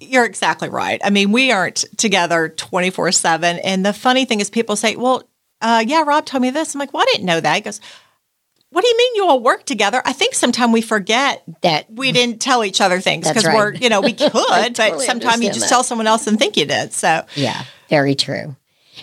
You're 0.00 0.24
exactly 0.24 0.68
right. 0.68 1.00
I 1.04 1.10
mean, 1.10 1.30
we 1.30 1.52
aren't 1.52 1.84
together 1.96 2.48
24 2.48 3.12
7. 3.12 3.60
And 3.60 3.86
the 3.86 3.92
funny 3.92 4.24
thing 4.24 4.40
is, 4.40 4.50
people 4.50 4.74
say, 4.74 4.96
well, 4.96 5.22
uh, 5.60 5.84
yeah, 5.86 6.02
Rob 6.02 6.26
told 6.26 6.42
me 6.42 6.50
this. 6.50 6.74
I'm 6.74 6.80
like, 6.80 6.92
well, 6.92 7.04
I 7.04 7.12
didn't 7.12 7.26
know 7.26 7.40
that. 7.40 7.54
He 7.54 7.60
goes, 7.60 7.80
what 8.70 8.82
do 8.82 8.88
you 8.88 8.96
mean 8.96 9.14
you 9.16 9.26
all 9.26 9.40
work 9.40 9.64
together? 9.64 10.02
I 10.04 10.12
think 10.12 10.34
sometimes 10.34 10.72
we 10.72 10.82
forget 10.82 11.42
That 11.62 11.90
we 11.90 12.12
didn't 12.12 12.40
tell 12.40 12.64
each 12.64 12.80
other 12.80 13.00
things 13.00 13.26
because 13.26 13.46
right. 13.46 13.56
we're, 13.56 13.74
you 13.74 13.88
know, 13.88 14.00
we 14.00 14.12
could, 14.14 14.32
but 14.32 14.74
totally 14.74 15.06
sometimes 15.06 15.42
you 15.42 15.48
just 15.48 15.60
that. 15.60 15.68
tell 15.68 15.82
someone 15.82 16.06
else 16.06 16.26
and 16.26 16.38
think 16.38 16.56
you 16.56 16.66
did. 16.66 16.92
So, 16.92 17.24
Yeah, 17.34 17.64
very 17.88 18.14
true. 18.14 18.56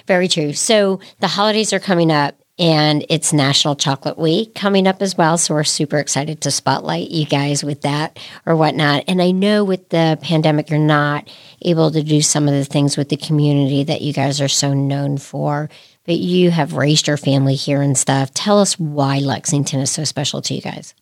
Very 0.08 0.28
true. 0.28 0.54
So 0.54 0.99
the 1.19 1.28
holidays 1.28 1.73
are 1.73 1.80
coming 1.80 2.12
up 2.12 2.36
and 2.58 3.06
it's 3.10 3.34
National 3.34 3.75
Chocolate 3.75 4.17
Week 4.17 4.56
coming 4.56 4.88
up 4.88 5.01
as 5.01 5.17
well. 5.17 5.38
So 5.38 5.54
we're 5.54 5.63
super 5.63 5.97
excited 5.97 6.41
to 6.41 6.51
spotlight 6.51 7.12
you 7.12 7.25
guys 7.25 7.63
with 7.63 7.82
that 7.82 8.17
or 8.45 8.56
whatnot. 8.56 9.06
And 9.08 9.21
I 9.21 9.32
know 9.32 9.63
with 9.63 9.89
the 9.89 10.17
pandemic, 10.21 10.69
you're 10.69 10.80
not 10.80 11.30
able 11.62 11.91
to 11.91 12.01
do 12.01 12.21
some 12.21 12.47
of 12.47 12.54
the 12.54 12.63
things 12.63 12.95
with 12.95 13.10
the 13.10 13.17
community 13.17 13.84
that 13.84 14.01
you 14.01 14.13
guys 14.13 14.39
are 14.39 14.47
so 14.47 14.73
known 14.73 15.17
for, 15.17 15.69
but 16.05 16.15
you 16.15 16.51
have 16.51 16.73
raised 16.73 17.07
your 17.07 17.17
family 17.17 17.55
here 17.55 17.81
and 17.81 17.97
stuff. 17.97 18.33
Tell 18.33 18.59
us 18.59 18.79
why 18.79 19.19
Lexington 19.19 19.79
is 19.79 19.91
so 19.91 20.03
special 20.03 20.41
to 20.43 20.53
you 20.53 20.61
guys. 20.61 20.93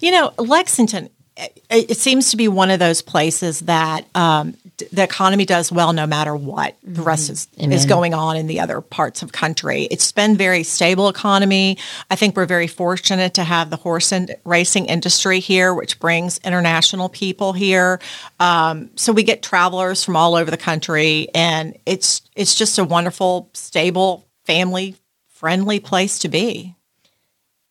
You 0.00 0.10
know, 0.10 0.32
Lexington, 0.38 1.08
it, 1.36 1.90
it 1.90 1.96
seems 1.96 2.30
to 2.30 2.36
be 2.36 2.48
one 2.48 2.70
of 2.70 2.78
those 2.78 3.02
places 3.02 3.60
that 3.60 4.06
um, 4.14 4.54
the 4.90 5.02
economy 5.02 5.44
does 5.44 5.72
well 5.72 5.92
no 5.92 6.06
matter 6.06 6.34
what 6.34 6.76
the 6.82 7.02
rest 7.02 7.30
is, 7.30 7.48
is 7.56 7.86
going 7.86 8.14
on 8.14 8.36
in 8.36 8.46
the 8.46 8.60
other 8.60 8.80
parts 8.80 9.22
of 9.22 9.32
country. 9.32 9.84
It's 9.90 10.12
been 10.12 10.36
very 10.36 10.62
stable 10.62 11.08
economy. 11.08 11.78
I 12.10 12.16
think 12.16 12.36
we're 12.36 12.46
very 12.46 12.66
fortunate 12.66 13.34
to 13.34 13.44
have 13.44 13.70
the 13.70 13.76
horse 13.76 14.12
and 14.12 14.34
racing 14.44 14.86
industry 14.86 15.40
here, 15.40 15.72
which 15.72 15.98
brings 15.98 16.38
international 16.38 17.08
people 17.08 17.52
here. 17.52 18.00
Um, 18.40 18.90
so 18.96 19.12
we 19.12 19.22
get 19.22 19.42
travelers 19.42 20.04
from 20.04 20.16
all 20.16 20.34
over 20.34 20.50
the 20.50 20.56
country, 20.56 21.28
and 21.34 21.78
it's 21.86 22.22
it's 22.34 22.54
just 22.54 22.78
a 22.78 22.84
wonderful, 22.84 23.50
stable, 23.54 24.26
family 24.44 24.96
friendly 25.28 25.80
place 25.80 26.20
to 26.20 26.28
be. 26.28 26.74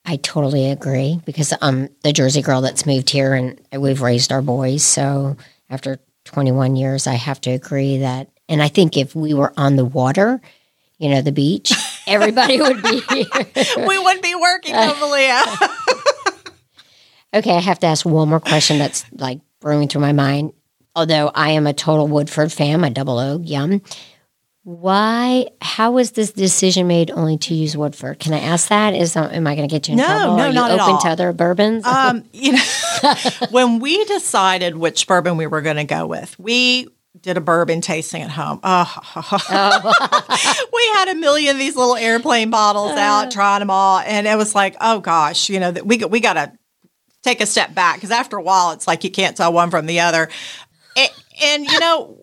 I 0.04 0.16
totally 0.16 0.70
agree 0.70 1.20
because 1.24 1.54
I'm 1.62 1.88
the 2.02 2.12
Jersey 2.12 2.42
girl 2.42 2.60
that's 2.60 2.86
moved 2.86 3.08
here 3.08 3.34
and 3.34 3.60
we've 3.72 4.02
raised 4.02 4.32
our 4.32 4.42
boys. 4.42 4.82
So 4.82 5.36
after 5.70 5.98
21 6.24 6.76
years, 6.76 7.06
I 7.06 7.14
have 7.14 7.40
to 7.42 7.50
agree 7.50 7.98
that, 7.98 8.28
and 8.48 8.62
I 8.62 8.68
think 8.68 8.96
if 8.96 9.14
we 9.14 9.32
were 9.32 9.52
on 9.56 9.76
the 9.76 9.84
water, 9.84 10.40
you 10.98 11.08
know, 11.08 11.22
the 11.22 11.32
beach, 11.32 11.72
everybody 12.06 12.60
would 12.60 12.82
be 12.82 13.00
here. 13.00 13.24
we 13.86 13.98
wouldn't 13.98 14.22
be 14.22 14.34
working, 14.34 14.74
Malia. 14.74 15.42
Okay, 17.34 17.56
I 17.56 17.60
have 17.60 17.78
to 17.78 17.86
ask 17.86 18.04
one 18.04 18.28
more 18.28 18.40
question 18.40 18.78
that's 18.78 19.06
like 19.12 19.40
brewing 19.60 19.88
through 19.88 20.02
my 20.02 20.12
mind. 20.12 20.52
Although 20.94 21.30
I 21.34 21.52
am 21.52 21.66
a 21.66 21.72
total 21.72 22.06
Woodford 22.06 22.52
fan, 22.52 22.84
a 22.84 22.90
double 22.90 23.18
O, 23.18 23.40
yum. 23.40 23.80
Why? 24.64 25.46
How 25.60 25.90
was 25.90 26.12
this 26.12 26.30
decision 26.30 26.86
made 26.86 27.10
only 27.10 27.36
to 27.38 27.54
use 27.54 27.76
Woodford? 27.76 28.20
Can 28.20 28.32
I 28.32 28.38
ask 28.38 28.68
that? 28.68 28.94
Is 28.94 29.16
am 29.16 29.46
I 29.46 29.56
going 29.56 29.68
to 29.68 29.72
get 29.72 29.88
you 29.88 29.92
in 29.92 29.98
No, 29.98 30.06
trouble? 30.06 30.36
no, 30.36 30.44
Are 30.44 30.48
you 30.48 30.54
not 30.54 30.70
at 30.70 30.80
open 30.80 31.00
to 31.00 31.08
other 31.08 31.32
bourbons? 31.32 31.84
um, 31.84 32.24
you 32.32 32.52
know, 32.52 33.14
when 33.50 33.80
we 33.80 34.04
decided 34.04 34.76
which 34.76 35.06
bourbon 35.08 35.36
we 35.36 35.48
were 35.48 35.62
going 35.62 35.76
to 35.76 35.84
go 35.84 36.06
with, 36.06 36.38
we 36.38 36.86
did 37.20 37.36
a 37.36 37.40
bourbon 37.40 37.80
tasting 37.80 38.22
at 38.22 38.30
home. 38.30 38.60
Oh. 38.64 40.64
we 40.72 40.86
had 40.94 41.08
a 41.08 41.14
million 41.16 41.56
of 41.56 41.58
these 41.58 41.74
little 41.76 41.96
airplane 41.96 42.50
bottles 42.50 42.92
out, 42.92 43.32
trying 43.32 43.60
them 43.60 43.70
all, 43.70 43.98
and 43.98 44.26
it 44.28 44.36
was 44.36 44.54
like, 44.54 44.76
oh 44.80 45.00
gosh, 45.00 45.48
you 45.50 45.58
know, 45.58 45.72
that 45.72 45.84
we 45.86 45.98
we 45.98 46.20
got 46.20 46.34
to 46.34 46.52
take 47.22 47.40
a 47.40 47.46
step 47.46 47.74
back 47.74 47.96
because 47.96 48.10
after 48.12 48.36
a 48.36 48.42
while, 48.42 48.70
it's 48.72 48.86
like 48.86 49.02
you 49.04 49.10
can't 49.10 49.36
tell 49.36 49.52
one 49.52 49.70
from 49.70 49.86
the 49.86 50.00
other, 50.00 50.28
and, 50.96 51.10
and 51.42 51.66
you 51.66 51.80
know. 51.80 52.18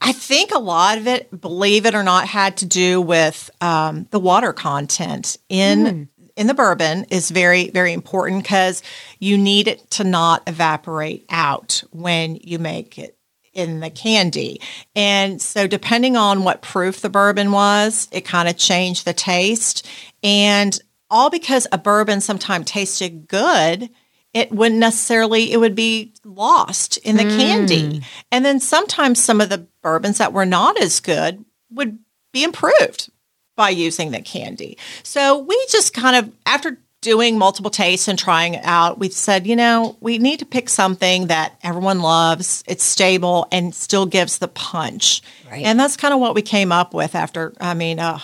I 0.00 0.12
think 0.12 0.50
a 0.52 0.58
lot 0.58 0.98
of 0.98 1.06
it, 1.06 1.40
believe 1.40 1.86
it 1.86 1.94
or 1.94 2.02
not, 2.02 2.26
had 2.26 2.56
to 2.58 2.66
do 2.66 3.00
with 3.00 3.50
um, 3.60 4.06
the 4.10 4.20
water 4.20 4.52
content 4.52 5.36
in 5.48 6.08
in 6.36 6.46
the 6.46 6.54
bourbon 6.54 7.04
is 7.10 7.30
very 7.30 7.70
very 7.70 7.92
important 7.92 8.42
because 8.42 8.82
you 9.18 9.36
need 9.36 9.68
it 9.68 9.90
to 9.90 10.04
not 10.04 10.42
evaporate 10.46 11.26
out 11.28 11.82
when 11.90 12.36
you 12.36 12.58
make 12.58 12.98
it 12.98 13.16
in 13.52 13.80
the 13.80 13.90
candy. 13.90 14.60
And 14.94 15.42
so 15.42 15.66
depending 15.66 16.16
on 16.16 16.44
what 16.44 16.62
proof 16.62 17.00
the 17.00 17.10
bourbon 17.10 17.52
was, 17.52 18.08
it 18.12 18.22
kind 18.22 18.48
of 18.48 18.56
changed 18.56 19.04
the 19.04 19.12
taste. 19.12 19.86
And 20.22 20.78
all 21.10 21.30
because 21.30 21.66
a 21.72 21.78
bourbon 21.78 22.20
sometimes 22.20 22.70
tasted 22.70 23.26
good, 23.26 23.90
it 24.32 24.52
wouldn't 24.52 24.80
necessarily 24.80 25.52
it 25.52 25.58
would 25.58 25.74
be 25.74 26.12
lost 26.24 26.98
in 26.98 27.16
the 27.16 27.24
candy. 27.24 28.02
And 28.30 28.44
then 28.44 28.60
sometimes 28.60 29.22
some 29.22 29.40
of 29.40 29.48
the 29.48 29.66
bourbons 29.82 30.18
that 30.18 30.32
were 30.32 30.46
not 30.46 30.80
as 30.80 31.00
good 31.00 31.44
would 31.70 31.98
be 32.32 32.44
improved 32.44 33.10
by 33.56 33.70
using 33.70 34.10
the 34.12 34.20
candy. 34.20 34.78
So 35.02 35.38
we 35.38 35.66
just 35.68 35.92
kind 35.92 36.16
of 36.16 36.32
after 36.46 36.78
doing 37.00 37.38
multiple 37.38 37.70
tastes 37.70 38.08
and 38.08 38.18
trying 38.18 38.54
it 38.54 38.64
out, 38.64 38.98
we 38.98 39.08
said, 39.08 39.46
you 39.46 39.56
know, 39.56 39.96
we 40.00 40.18
need 40.18 40.38
to 40.38 40.46
pick 40.46 40.68
something 40.68 41.28
that 41.28 41.58
everyone 41.62 42.00
loves, 42.00 42.62
it's 42.66 42.84
stable 42.84 43.48
and 43.50 43.74
still 43.74 44.06
gives 44.06 44.38
the 44.38 44.48
punch. 44.48 45.22
Right. 45.50 45.64
And 45.64 45.80
that's 45.80 45.96
kind 45.96 46.12
of 46.12 46.20
what 46.20 46.34
we 46.34 46.42
came 46.42 46.72
up 46.72 46.94
with 46.94 47.14
after 47.14 47.52
I 47.60 47.74
mean, 47.74 47.98
uh, 47.98 48.18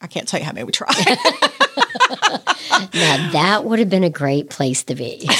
I 0.00 0.06
can't 0.06 0.28
tell 0.28 0.40
you 0.40 0.46
how 0.46 0.52
many 0.52 0.64
we 0.64 0.72
tried. 0.72 0.94
now 2.94 3.30
that 3.32 3.64
would 3.64 3.78
have 3.78 3.90
been 3.90 4.04
a 4.04 4.10
great 4.10 4.50
place 4.50 4.84
to 4.84 4.94
be. 4.94 5.20
but 5.26 5.34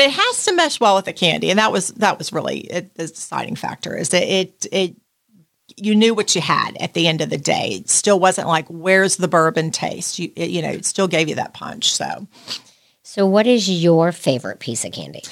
it 0.00 0.10
has 0.10 0.44
to 0.44 0.54
mesh 0.54 0.80
well 0.80 0.96
with 0.96 1.04
the 1.04 1.12
candy, 1.12 1.50
and 1.50 1.58
that 1.58 1.72
was 1.72 1.88
that 1.88 2.18
was 2.18 2.32
really 2.32 2.60
it, 2.60 2.94
the 2.94 3.06
deciding 3.06 3.56
factor. 3.56 3.96
Is 3.96 4.10
that 4.10 4.22
it 4.22 4.66
it 4.72 4.96
you 5.76 5.94
knew 5.94 6.14
what 6.14 6.34
you 6.34 6.40
had 6.40 6.76
at 6.80 6.94
the 6.94 7.08
end 7.08 7.20
of 7.20 7.30
the 7.30 7.38
day. 7.38 7.80
It 7.80 7.90
still 7.90 8.20
wasn't 8.20 8.48
like 8.48 8.66
where's 8.68 9.16
the 9.16 9.28
bourbon 9.28 9.70
taste. 9.70 10.18
You 10.18 10.30
it, 10.36 10.50
you 10.50 10.62
know 10.62 10.70
it 10.70 10.84
still 10.84 11.08
gave 11.08 11.28
you 11.28 11.34
that 11.36 11.54
punch. 11.54 11.92
So 11.92 12.26
so, 13.06 13.26
what 13.26 13.46
is 13.46 13.68
your 13.68 14.12
favorite 14.12 14.60
piece 14.60 14.84
of 14.84 14.92
candy? 14.92 15.22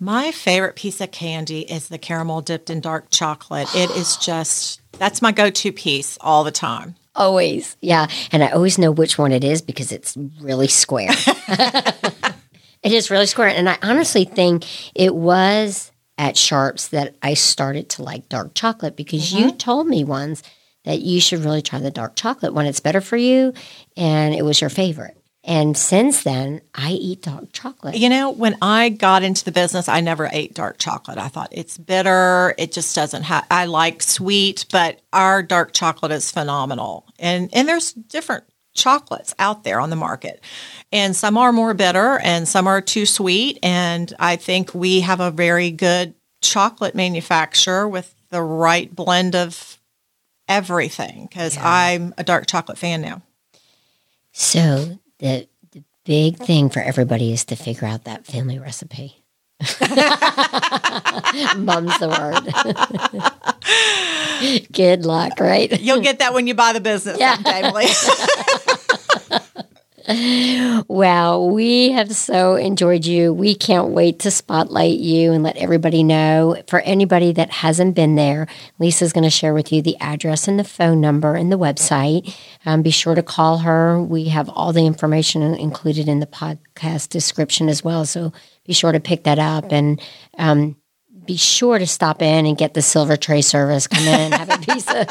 my 0.00 0.32
favorite 0.32 0.76
piece 0.76 1.00
of 1.00 1.10
candy 1.10 1.60
is 1.60 1.88
the 1.88 1.98
caramel 1.98 2.40
dipped 2.40 2.70
in 2.70 2.80
dark 2.80 3.10
chocolate. 3.10 3.68
It 3.74 3.90
is 3.90 4.16
just 4.16 4.80
that's 4.98 5.22
my 5.22 5.30
go 5.30 5.48
to 5.48 5.72
piece 5.72 6.18
all 6.20 6.42
the 6.42 6.50
time. 6.50 6.96
Always, 7.14 7.76
yeah, 7.80 8.06
and 8.30 8.42
I 8.44 8.50
always 8.50 8.78
know 8.78 8.92
which 8.92 9.18
one 9.18 9.32
it 9.32 9.42
is 9.42 9.62
because 9.62 9.90
it's 9.90 10.16
really 10.40 10.68
square. 10.68 11.10
it 12.82 12.92
is 12.92 13.10
really 13.10 13.26
square, 13.26 13.48
and 13.48 13.68
I 13.68 13.78
honestly 13.82 14.24
think 14.24 14.64
it 14.94 15.14
was 15.14 15.90
at 16.18 16.36
Sharps 16.36 16.88
that 16.88 17.16
I 17.22 17.34
started 17.34 17.88
to 17.90 18.02
like 18.02 18.28
dark 18.28 18.54
chocolate 18.54 18.94
because 18.94 19.32
you 19.32 19.46
mm-hmm. 19.46 19.56
told 19.56 19.86
me 19.86 20.04
once 20.04 20.42
that 20.84 21.00
you 21.00 21.20
should 21.20 21.40
really 21.40 21.62
try 21.62 21.78
the 21.78 21.90
dark 21.90 22.14
chocolate 22.14 22.54
one. 22.54 22.66
It's 22.66 22.80
better 22.80 23.00
for 23.00 23.16
you, 23.16 23.54
and 23.96 24.34
it 24.34 24.44
was 24.44 24.60
your 24.60 24.70
favorite. 24.70 25.19
And 25.42 25.74
since 25.76 26.22
then, 26.22 26.60
I 26.74 26.92
eat 26.92 27.22
dark 27.22 27.52
chocolate. 27.52 27.96
You 27.96 28.10
know, 28.10 28.30
when 28.30 28.56
I 28.60 28.90
got 28.90 29.22
into 29.22 29.42
the 29.44 29.52
business, 29.52 29.88
I 29.88 30.00
never 30.00 30.28
ate 30.30 30.52
dark 30.52 30.76
chocolate. 30.78 31.16
I 31.16 31.28
thought 31.28 31.48
it's 31.50 31.78
bitter. 31.78 32.54
It 32.58 32.72
just 32.72 32.94
doesn't 32.94 33.22
have. 33.22 33.46
I 33.50 33.64
like 33.64 34.02
sweet, 34.02 34.66
but 34.70 35.00
our 35.14 35.42
dark 35.42 35.72
chocolate 35.72 36.12
is 36.12 36.30
phenomenal. 36.30 37.06
And 37.18 37.48
and 37.54 37.66
there's 37.66 37.92
different 37.92 38.44
chocolates 38.74 39.34
out 39.38 39.64
there 39.64 39.80
on 39.80 39.88
the 39.88 39.96
market, 39.96 40.44
and 40.92 41.16
some 41.16 41.38
are 41.38 41.52
more 41.52 41.72
bitter, 41.72 42.20
and 42.22 42.46
some 42.46 42.66
are 42.66 42.82
too 42.82 43.06
sweet. 43.06 43.58
And 43.62 44.12
I 44.18 44.36
think 44.36 44.74
we 44.74 45.00
have 45.00 45.20
a 45.20 45.30
very 45.30 45.70
good 45.70 46.14
chocolate 46.42 46.94
manufacturer 46.94 47.88
with 47.88 48.14
the 48.28 48.42
right 48.42 48.94
blend 48.94 49.34
of 49.34 49.78
everything. 50.48 51.28
Because 51.30 51.56
I'm 51.56 52.12
a 52.18 52.24
dark 52.24 52.46
chocolate 52.46 52.76
fan 52.76 53.00
now. 53.00 53.22
So 54.32 54.99
the 55.20 55.48
the 55.72 55.82
big 56.04 56.36
thing 56.38 56.68
for 56.70 56.80
everybody 56.80 57.32
is 57.32 57.44
to 57.46 57.56
figure 57.56 57.86
out 57.86 58.04
that 58.04 58.26
family 58.26 58.58
recipe. 58.58 59.16
Mum's 61.56 61.98
the 61.98 62.08
word. 62.08 62.42
Good 64.72 65.04
luck, 65.04 65.38
right? 65.38 65.80
You'll 65.80 66.00
get 66.00 66.18
that 66.20 66.32
when 66.34 66.46
you 66.46 66.54
buy 66.54 66.72
the 66.72 66.80
business 66.80 67.18
Yeah. 67.18 67.34
someday, 67.34 67.62
Well, 70.88 71.50
we 71.50 71.90
have 71.90 72.12
so 72.12 72.56
enjoyed 72.56 73.04
you. 73.04 73.32
We 73.32 73.54
can't 73.54 73.88
wait 73.88 74.18
to 74.20 74.30
spotlight 74.30 74.98
you 74.98 75.32
and 75.32 75.42
let 75.42 75.56
everybody 75.56 76.02
know. 76.02 76.60
For 76.68 76.80
anybody 76.80 77.32
that 77.32 77.50
hasn't 77.50 77.94
been 77.94 78.16
there, 78.16 78.46
Lisa's 78.78 79.12
going 79.12 79.24
to 79.24 79.30
share 79.30 79.54
with 79.54 79.72
you 79.72 79.82
the 79.82 79.96
address 80.00 80.48
and 80.48 80.58
the 80.58 80.64
phone 80.64 81.00
number 81.00 81.34
and 81.34 81.52
the 81.52 81.58
website. 81.58 82.34
Um, 82.64 82.82
be 82.82 82.90
sure 82.90 83.14
to 83.14 83.22
call 83.22 83.58
her. 83.58 84.00
We 84.02 84.26
have 84.28 84.48
all 84.48 84.72
the 84.72 84.86
information 84.86 85.42
included 85.42 86.08
in 86.08 86.20
the 86.20 86.26
podcast 86.26 87.10
description 87.10 87.68
as 87.68 87.84
well. 87.84 88.04
So 88.04 88.32
be 88.64 88.72
sure 88.72 88.92
to 88.92 89.00
pick 89.00 89.24
that 89.24 89.38
up 89.38 89.70
and 89.70 90.00
um, 90.38 90.76
be 91.26 91.36
sure 91.36 91.78
to 91.78 91.86
stop 91.86 92.22
in 92.22 92.46
and 92.46 92.56
get 92.56 92.74
the 92.74 92.82
silver 92.82 93.16
tray 93.16 93.42
service. 93.42 93.86
Come 93.86 94.06
in, 94.06 94.32
have 94.32 94.50
a 94.50 94.58
piece 94.58 94.92
of 94.92 95.06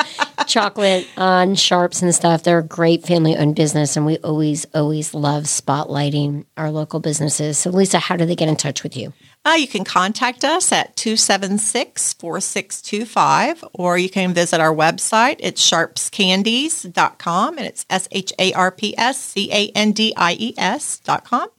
chocolate 0.47 1.07
on 1.17 1.55
sharps 1.55 2.01
and 2.01 2.13
stuff. 2.13 2.43
They're 2.43 2.59
a 2.59 2.63
great 2.63 3.05
family 3.05 3.35
owned 3.37 3.55
business, 3.55 3.95
and 3.95 4.05
we 4.05 4.17
always, 4.17 4.65
always 4.73 5.13
love 5.13 5.43
spotlighting 5.43 6.45
our 6.57 6.71
local 6.71 6.99
businesses. 6.99 7.57
So, 7.57 7.69
Lisa, 7.69 7.99
how 7.99 8.17
do 8.17 8.25
they 8.25 8.35
get 8.35 8.49
in 8.49 8.55
touch 8.55 8.83
with 8.83 8.97
you? 8.97 9.13
Uh, 9.45 9.55
you 9.57 9.67
can 9.67 9.83
contact 9.85 10.43
us 10.43 10.71
at 10.71 10.95
276 10.97 12.13
4625, 12.13 13.63
or 13.73 13.97
you 13.97 14.09
can 14.09 14.33
visit 14.33 14.59
our 14.59 14.73
website. 14.73 15.37
It's 15.39 15.67
sharpscandies.com, 15.67 17.57
and 17.57 17.65
it's 17.65 17.85
S 17.89 18.07
H 18.11 18.33
A 18.37 18.51
R 18.53 18.71
P 18.71 18.97
S 18.97 19.21
C 19.21 19.49
A 19.51 19.69
N 19.69 19.91
D 19.91 20.13
I 20.17 20.33
E 20.33 20.53
S.com 20.57 21.49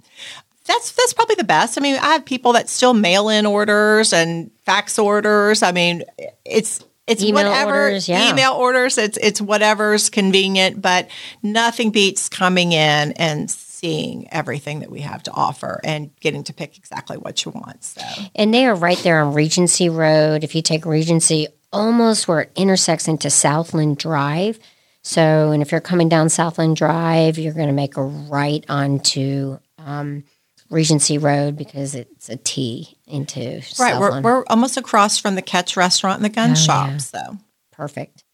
that's 0.70 0.92
that's 0.92 1.12
probably 1.12 1.35
the 1.35 1.44
best. 1.44 1.76
I 1.76 1.80
mean, 1.80 1.96
I 1.96 2.12
have 2.12 2.24
people 2.24 2.52
that 2.52 2.68
still 2.68 2.94
mail 2.94 3.28
in 3.28 3.46
orders 3.46 4.12
and 4.12 4.50
fax 4.64 4.98
orders. 4.98 5.62
I 5.62 5.72
mean, 5.72 6.04
it's 6.44 6.85
it's 7.06 7.22
email 7.22 7.48
whatever 7.48 7.83
orders, 7.85 8.09
yeah. 8.09 8.30
email 8.30 8.52
orders. 8.52 8.96
It's 8.96 9.18
it's 9.18 9.40
whatever's 9.40 10.11
convenient, 10.11 10.80
but 10.80 11.09
nothing 11.42 11.90
beats 11.90 12.28
coming 12.28 12.72
in 12.72 13.12
and 13.12 13.50
seeing 13.50 14.28
everything 14.30 14.80
that 14.80 14.90
we 14.90 15.00
have 15.00 15.22
to 15.24 15.33
offer 15.33 15.80
and 15.83 16.14
getting 16.20 16.44
to 16.44 16.52
pick 16.52 16.76
exactly 16.76 17.16
what 17.16 17.44
you 17.44 17.50
want. 17.50 17.83
So, 17.83 18.02
and 18.35 18.54
they 18.54 18.66
are 18.66 18.74
right 18.74 18.98
there 18.98 19.20
on 19.20 19.35
Regency 19.35 19.88
Road. 19.88 20.44
If 20.44 20.54
you 20.54 20.62
take 20.62 20.87
Regency, 20.87 21.48
almost 21.72 22.28
where 22.28 22.42
it 22.42 22.52
intersects 22.54 23.09
into 23.09 23.30
Southland 23.30 23.98
Drive. 23.98 24.59
So, 25.02 25.50
and 25.50 25.62
if 25.62 25.72
you're 25.72 25.80
coming 25.80 26.11
down 26.11 26.28
Southland 26.28 26.76
Drive, 26.76 27.38
you're 27.38 27.54
going 27.54 27.68
to 27.68 27.72
make 27.72 27.96
a 27.96 28.02
right 28.02 28.64
onto 28.68 29.59
um, 29.78 30.24
Regency 30.70 31.18
Road 31.18 31.56
because 31.56 31.94
it's 31.94 32.28
a 32.28 32.37
T 32.37 32.96
into 33.06 33.61
right. 33.78 33.98
We're, 33.98 34.20
we're 34.20 34.44
almost 34.46 34.76
across 34.76 35.18
from 35.18 35.35
the 35.35 35.42
Catch 35.42 35.76
Restaurant 35.76 36.16
and 36.16 36.24
the 36.24 36.35
gun 36.35 36.52
oh, 36.52 36.54
shop. 36.54 36.90
Yeah. 36.90 36.96
So 36.98 37.38
perfect. 37.72 38.24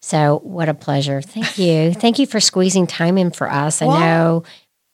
So 0.00 0.40
what 0.42 0.68
a 0.68 0.74
pleasure. 0.74 1.22
Thank 1.22 1.56
you. 1.56 1.94
Thank 1.94 2.18
you 2.18 2.26
for 2.26 2.40
squeezing 2.40 2.86
time 2.86 3.16
in 3.16 3.30
for 3.30 3.50
us. 3.50 3.80
I 3.80 3.86
know. 3.86 4.44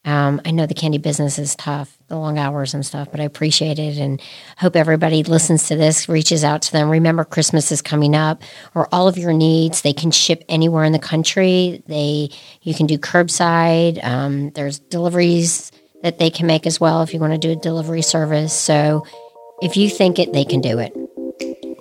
Um, 0.05 0.41
I 0.47 0.51
know 0.51 0.65
the 0.65 0.73
candy 0.73 0.97
business 0.97 1.39
is 1.39 1.55
tough, 1.55 1.99
the 2.09 2.17
long 2.17 2.39
hours 2.39 2.73
and 2.73 2.87
stuff, 2.87 3.09
but 3.11 3.21
I 3.21 3.25
appreciate 3.25 3.79
it 3.79 3.99
and 3.99 4.21
hope 4.57 4.75
everybody 4.75 5.23
listens 5.25 5.69
to 5.69 5.77
this, 5.77 6.09
reaches 6.09 6.43
out 6.43 6.63
to 6.63 6.73
them. 6.73 6.89
Remember, 6.89 7.23
Christmas 7.23 7.71
is 7.71 7.83
coming 7.83 8.15
up, 8.15 8.43
or 8.75 8.89
all 8.93 9.09
of 9.09 9.19
your 9.19 9.35
needs. 9.35 9.83
They 9.83 9.93
can 9.93 10.11
ship 10.11 10.43
anywhere 10.49 10.85
in 10.85 10.93
the 10.93 10.99
country. 10.99 11.83
They 11.87 12.31
you 12.63 12.73
can 12.75 12.87
do 12.87 12.97
curbside. 12.99 14.03
Um, 14.03 14.51
there's 14.51 14.79
deliveries 14.79 15.71
that 16.03 16.19
they 16.19 16.31
can 16.31 16.47
make 16.47 16.67
as 16.67 16.81
well 16.81 17.03
if 17.03 17.13
you 17.13 17.21
want 17.21 17.33
to 17.33 17.39
do 17.39 17.53
a 17.53 17.57
delivery 17.57 18.03
service. 18.03 18.53
So 18.53 19.05
if 19.63 19.77
you 19.77 19.89
think 19.91 20.19
it, 20.19 20.33
they 20.33 20.45
can 20.45 20.61
do 20.61 20.79
it. 20.79 20.93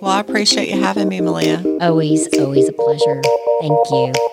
Well, 0.00 0.12
I 0.12 0.20
appreciate 0.20 0.68
you 0.68 0.80
having 0.80 1.08
me, 1.08 1.20
Malia. 1.20 1.62
Always, 1.80 2.28
always 2.38 2.68
a 2.68 2.72
pleasure. 2.72 3.20
Thank 3.60 3.90
you. 3.90 4.29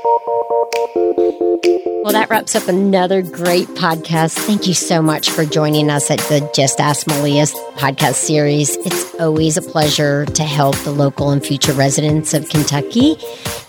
Well, 2.07 2.13
that 2.13 2.29
wraps 2.29 2.55
up 2.55 2.69
another 2.69 3.21
great 3.21 3.67
podcast. 3.67 4.37
Thank 4.37 4.65
you 4.65 4.73
so 4.73 5.01
much 5.01 5.29
for 5.29 5.43
joining 5.43 5.89
us 5.89 6.09
at 6.09 6.19
the 6.19 6.49
Just 6.55 6.79
Ask 6.79 7.05
Malia 7.05 7.43
podcast 7.75 8.13
series. 8.13 8.77
It's 8.77 9.13
always 9.15 9.57
a 9.57 9.61
pleasure 9.61 10.25
to 10.25 10.43
help 10.45 10.77
the 10.85 10.91
local 10.91 11.31
and 11.31 11.45
future 11.45 11.73
residents 11.73 12.33
of 12.33 12.47
Kentucky 12.47 13.17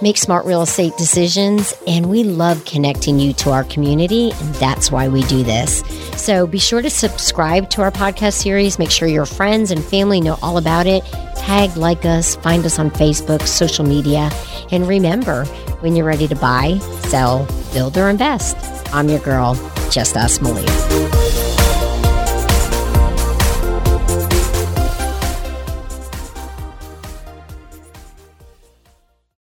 make 0.00 0.16
smart 0.16 0.46
real 0.46 0.62
estate 0.62 0.92
decisions. 0.96 1.74
And 1.88 2.08
we 2.08 2.22
love 2.22 2.64
connecting 2.64 3.18
you 3.18 3.32
to 3.32 3.50
our 3.50 3.64
community. 3.64 4.30
And 4.30 4.54
that's 4.54 4.92
why 4.92 5.08
we 5.08 5.24
do 5.24 5.42
this. 5.42 5.82
So 6.16 6.46
be 6.46 6.60
sure 6.60 6.80
to 6.80 6.90
subscribe 6.90 7.70
to 7.70 7.82
our 7.82 7.90
podcast 7.90 8.34
series. 8.34 8.78
Make 8.78 8.92
sure 8.92 9.08
your 9.08 9.26
friends 9.26 9.72
and 9.72 9.82
family 9.82 10.20
know 10.20 10.38
all 10.42 10.58
about 10.58 10.86
it. 10.86 11.02
Tag, 11.48 11.78
like 11.78 12.04
us, 12.04 12.36
find 12.36 12.66
us 12.66 12.78
on 12.78 12.90
Facebook, 12.90 13.40
social 13.40 13.82
media. 13.82 14.30
And 14.70 14.86
remember, 14.86 15.46
when 15.80 15.96
you're 15.96 16.04
ready 16.04 16.28
to 16.28 16.36
buy, 16.36 16.76
sell, 17.04 17.46
build, 17.72 17.96
or 17.96 18.10
invest, 18.10 18.54
I'm 18.92 19.08
your 19.08 19.20
girl, 19.20 19.54
Just 19.90 20.14
Ask 20.14 20.42
Malia. 20.42 21.47